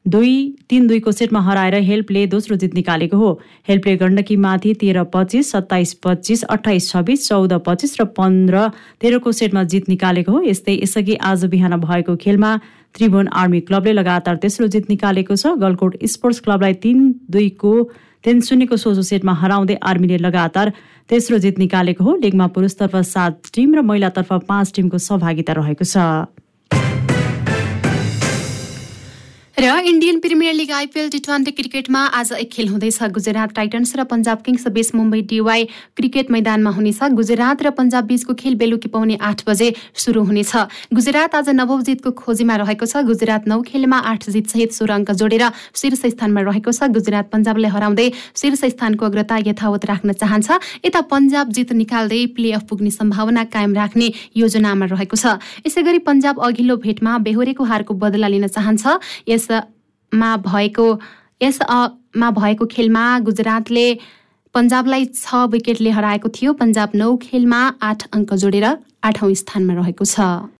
दुई 0.06 0.34
तिन 0.70 0.86
दुईको 0.86 1.12
सेटमा 1.12 1.40
हराएर 1.42 1.74
हेल्पले 1.84 2.26
दोस्रो 2.26 2.56
जित 2.56 2.74
निकालेको 2.74 3.16
हो। 3.16 3.30
हेल्पले 3.68 3.96
गण्डकीमाथि 3.96 4.74
तेह्र 4.80 5.02
पच्चिस 5.12 5.50
सत्ताइस 5.50 5.92
पच्चिस 6.04 6.42
अठाइस 6.46 6.90
छब्बिस 6.90 7.28
चौध 7.28 7.52
पच्चिस 7.66 8.00
र 8.00 8.04
पन्ध्र 8.16 8.68
तेह्रको 9.00 9.32
सेटमा 9.32 9.62
जित 9.66 9.88
निकालेको 9.88 10.32
हो। 10.32 10.40
यस्तै 10.42 10.78
यसअघि 10.82 11.14
आज 11.22 11.44
बिहान 11.46 11.76
भएको 11.80 12.16
खेलमा 12.16 12.58
त्रिभुवन 12.94 13.28
आर्मी 13.32 13.60
क्लबले 13.60 13.92
लगातार 13.92 14.36
तेस्रो 14.36 14.66
जित 14.66 14.90
निकालेको 14.90 15.36
छ। 15.36 15.54
गलकोट 15.58 15.96
स्पोर्ट्स 16.04 16.40
क्लबलाई 16.40 16.74
तिन 16.82 16.98
दुईको 17.30 17.72
तिन 18.24 18.40
शून्यको 18.40 18.76
सोझो 18.76 19.02
सेटमा 19.02 19.32
हराउँदै 19.32 19.76
आर्मीले 19.82 20.18
लगातार 20.18 20.72
तेस्रो 21.08 21.38
जित 21.38 21.58
निकालेको 21.58 22.04
हो। 22.04 22.14
लिगमा 22.16 22.46
पुरुषतर्फ 22.54 22.96
सात 23.06 23.50
टिम 23.54 23.74
र 23.74 23.80
महिलातर्फ 23.82 24.32
पाँच 24.44 24.72
टिमको 24.76 24.98
सहभागिता 25.00 25.52
रहेको 25.52 25.84
छ। 25.84 25.96
र 29.60 29.70
Indian 29.84 30.18
premier 30.20 30.54
league 30.54 30.70
IPL 30.72 31.08
T 31.10 31.18
twenty 31.18 31.50
क्रिकेटमा 31.52 32.00
आज 32.16 32.32
एक 32.32 32.50
खेल 32.50 32.68
हुँदैछ। 32.68 33.02
गुजरात 33.12 33.52
टाइटन्स 33.54 33.92
र 33.96 34.04
पन्जाब 34.08 34.38
किङ्स 34.40 34.66
बीच 34.72 34.94
मुम्बई 34.94 35.20
डिवाई 35.28 35.64
क्रिकेट 36.00 36.30
मैदानमा 36.32 36.70
हुनेछ। 36.72 37.12
गुजरात 37.12 37.62
र 37.62 37.70
पन्जाब 37.76 38.04
बीचको 38.08 38.34
खेल 38.40 38.54
बेलुकी 38.56 38.88
पाउने 38.88 39.16
आठ 39.20 39.44
बजे 39.44 39.68
सुरु 39.92 40.22
हुनेछ। 40.24 40.52
गुजरात 40.96 41.34
आज 41.34 41.48
नवौं 41.52 41.80
जितको 41.84 42.10
खोजीमा 42.10 42.56
रहेको 42.56 42.86
छ। 42.88 43.04
गुजरात 43.04 43.48
नौ 43.52 43.60
खेलमा 43.60 43.98
आठ 44.00 44.30
जितसहित 44.32 44.72
सोह्र 44.72 44.96
अङ्क 44.96 45.10
जोडेर 45.20 45.44
शीर्ष 45.76 46.08
स्थानमा 46.08 46.40
रहेको 46.40 46.72
छ। 46.72 46.88
गुजरात 46.88 47.28
पन्जाबले 47.28 47.68
हराउँदै 47.68 48.08
शीर्ष 48.32 48.64
स्थानको 48.64 49.04
अग्रता 49.12 49.36
यथावत 49.44 49.84
राख्न 49.84 50.16
चाहन्छ। 50.16 50.48
यता 50.88 51.00
पन्जाब 51.12 51.52
जित 51.52 51.76
निकाल्दै 51.76 52.22
प्ले 52.32 52.56
अफ 52.56 52.64
पुग्ने 52.64 52.90
सम्भावना 52.96 53.44
कायम 53.52 53.76
राख्ने 53.76 54.08
योजनामा 54.40 54.88
रहेको 54.96 55.20
छ। 55.20 55.36
यसै 55.68 55.84
गरी 55.84 56.00
पन्जाब 56.08 56.40
अघिल्लो 56.48 56.80
भेटमा 56.80 57.12
बेहोरेको 57.28 57.62
हारको 57.68 57.92
बदला 58.00 58.28
लिन 58.32 58.48
चाहन्छ। 58.48 59.28
यस 59.28 59.48
मा 60.12 60.36
भएको 60.36 60.86
यसमा 61.42 62.30
भएको 62.30 62.66
खेलमा 62.66 63.04
गुजरातले 63.28 63.86
पन्जाबलाई 64.54 65.04
छ 65.14 65.34
विकेटले 65.50 65.90
हराएको 65.90 66.28
थियो। 66.28 66.52
पन्जाब 66.52 66.90
नौ 66.94 67.16
खेलमा 67.16 67.60
आठ 67.82 68.08
अङ्क 68.12 68.34
जोडेर 68.34 68.66
आठौँ 69.04 69.34
स्थानमा 69.34 69.74
रहेको 69.74 70.04
छ। 70.04 70.48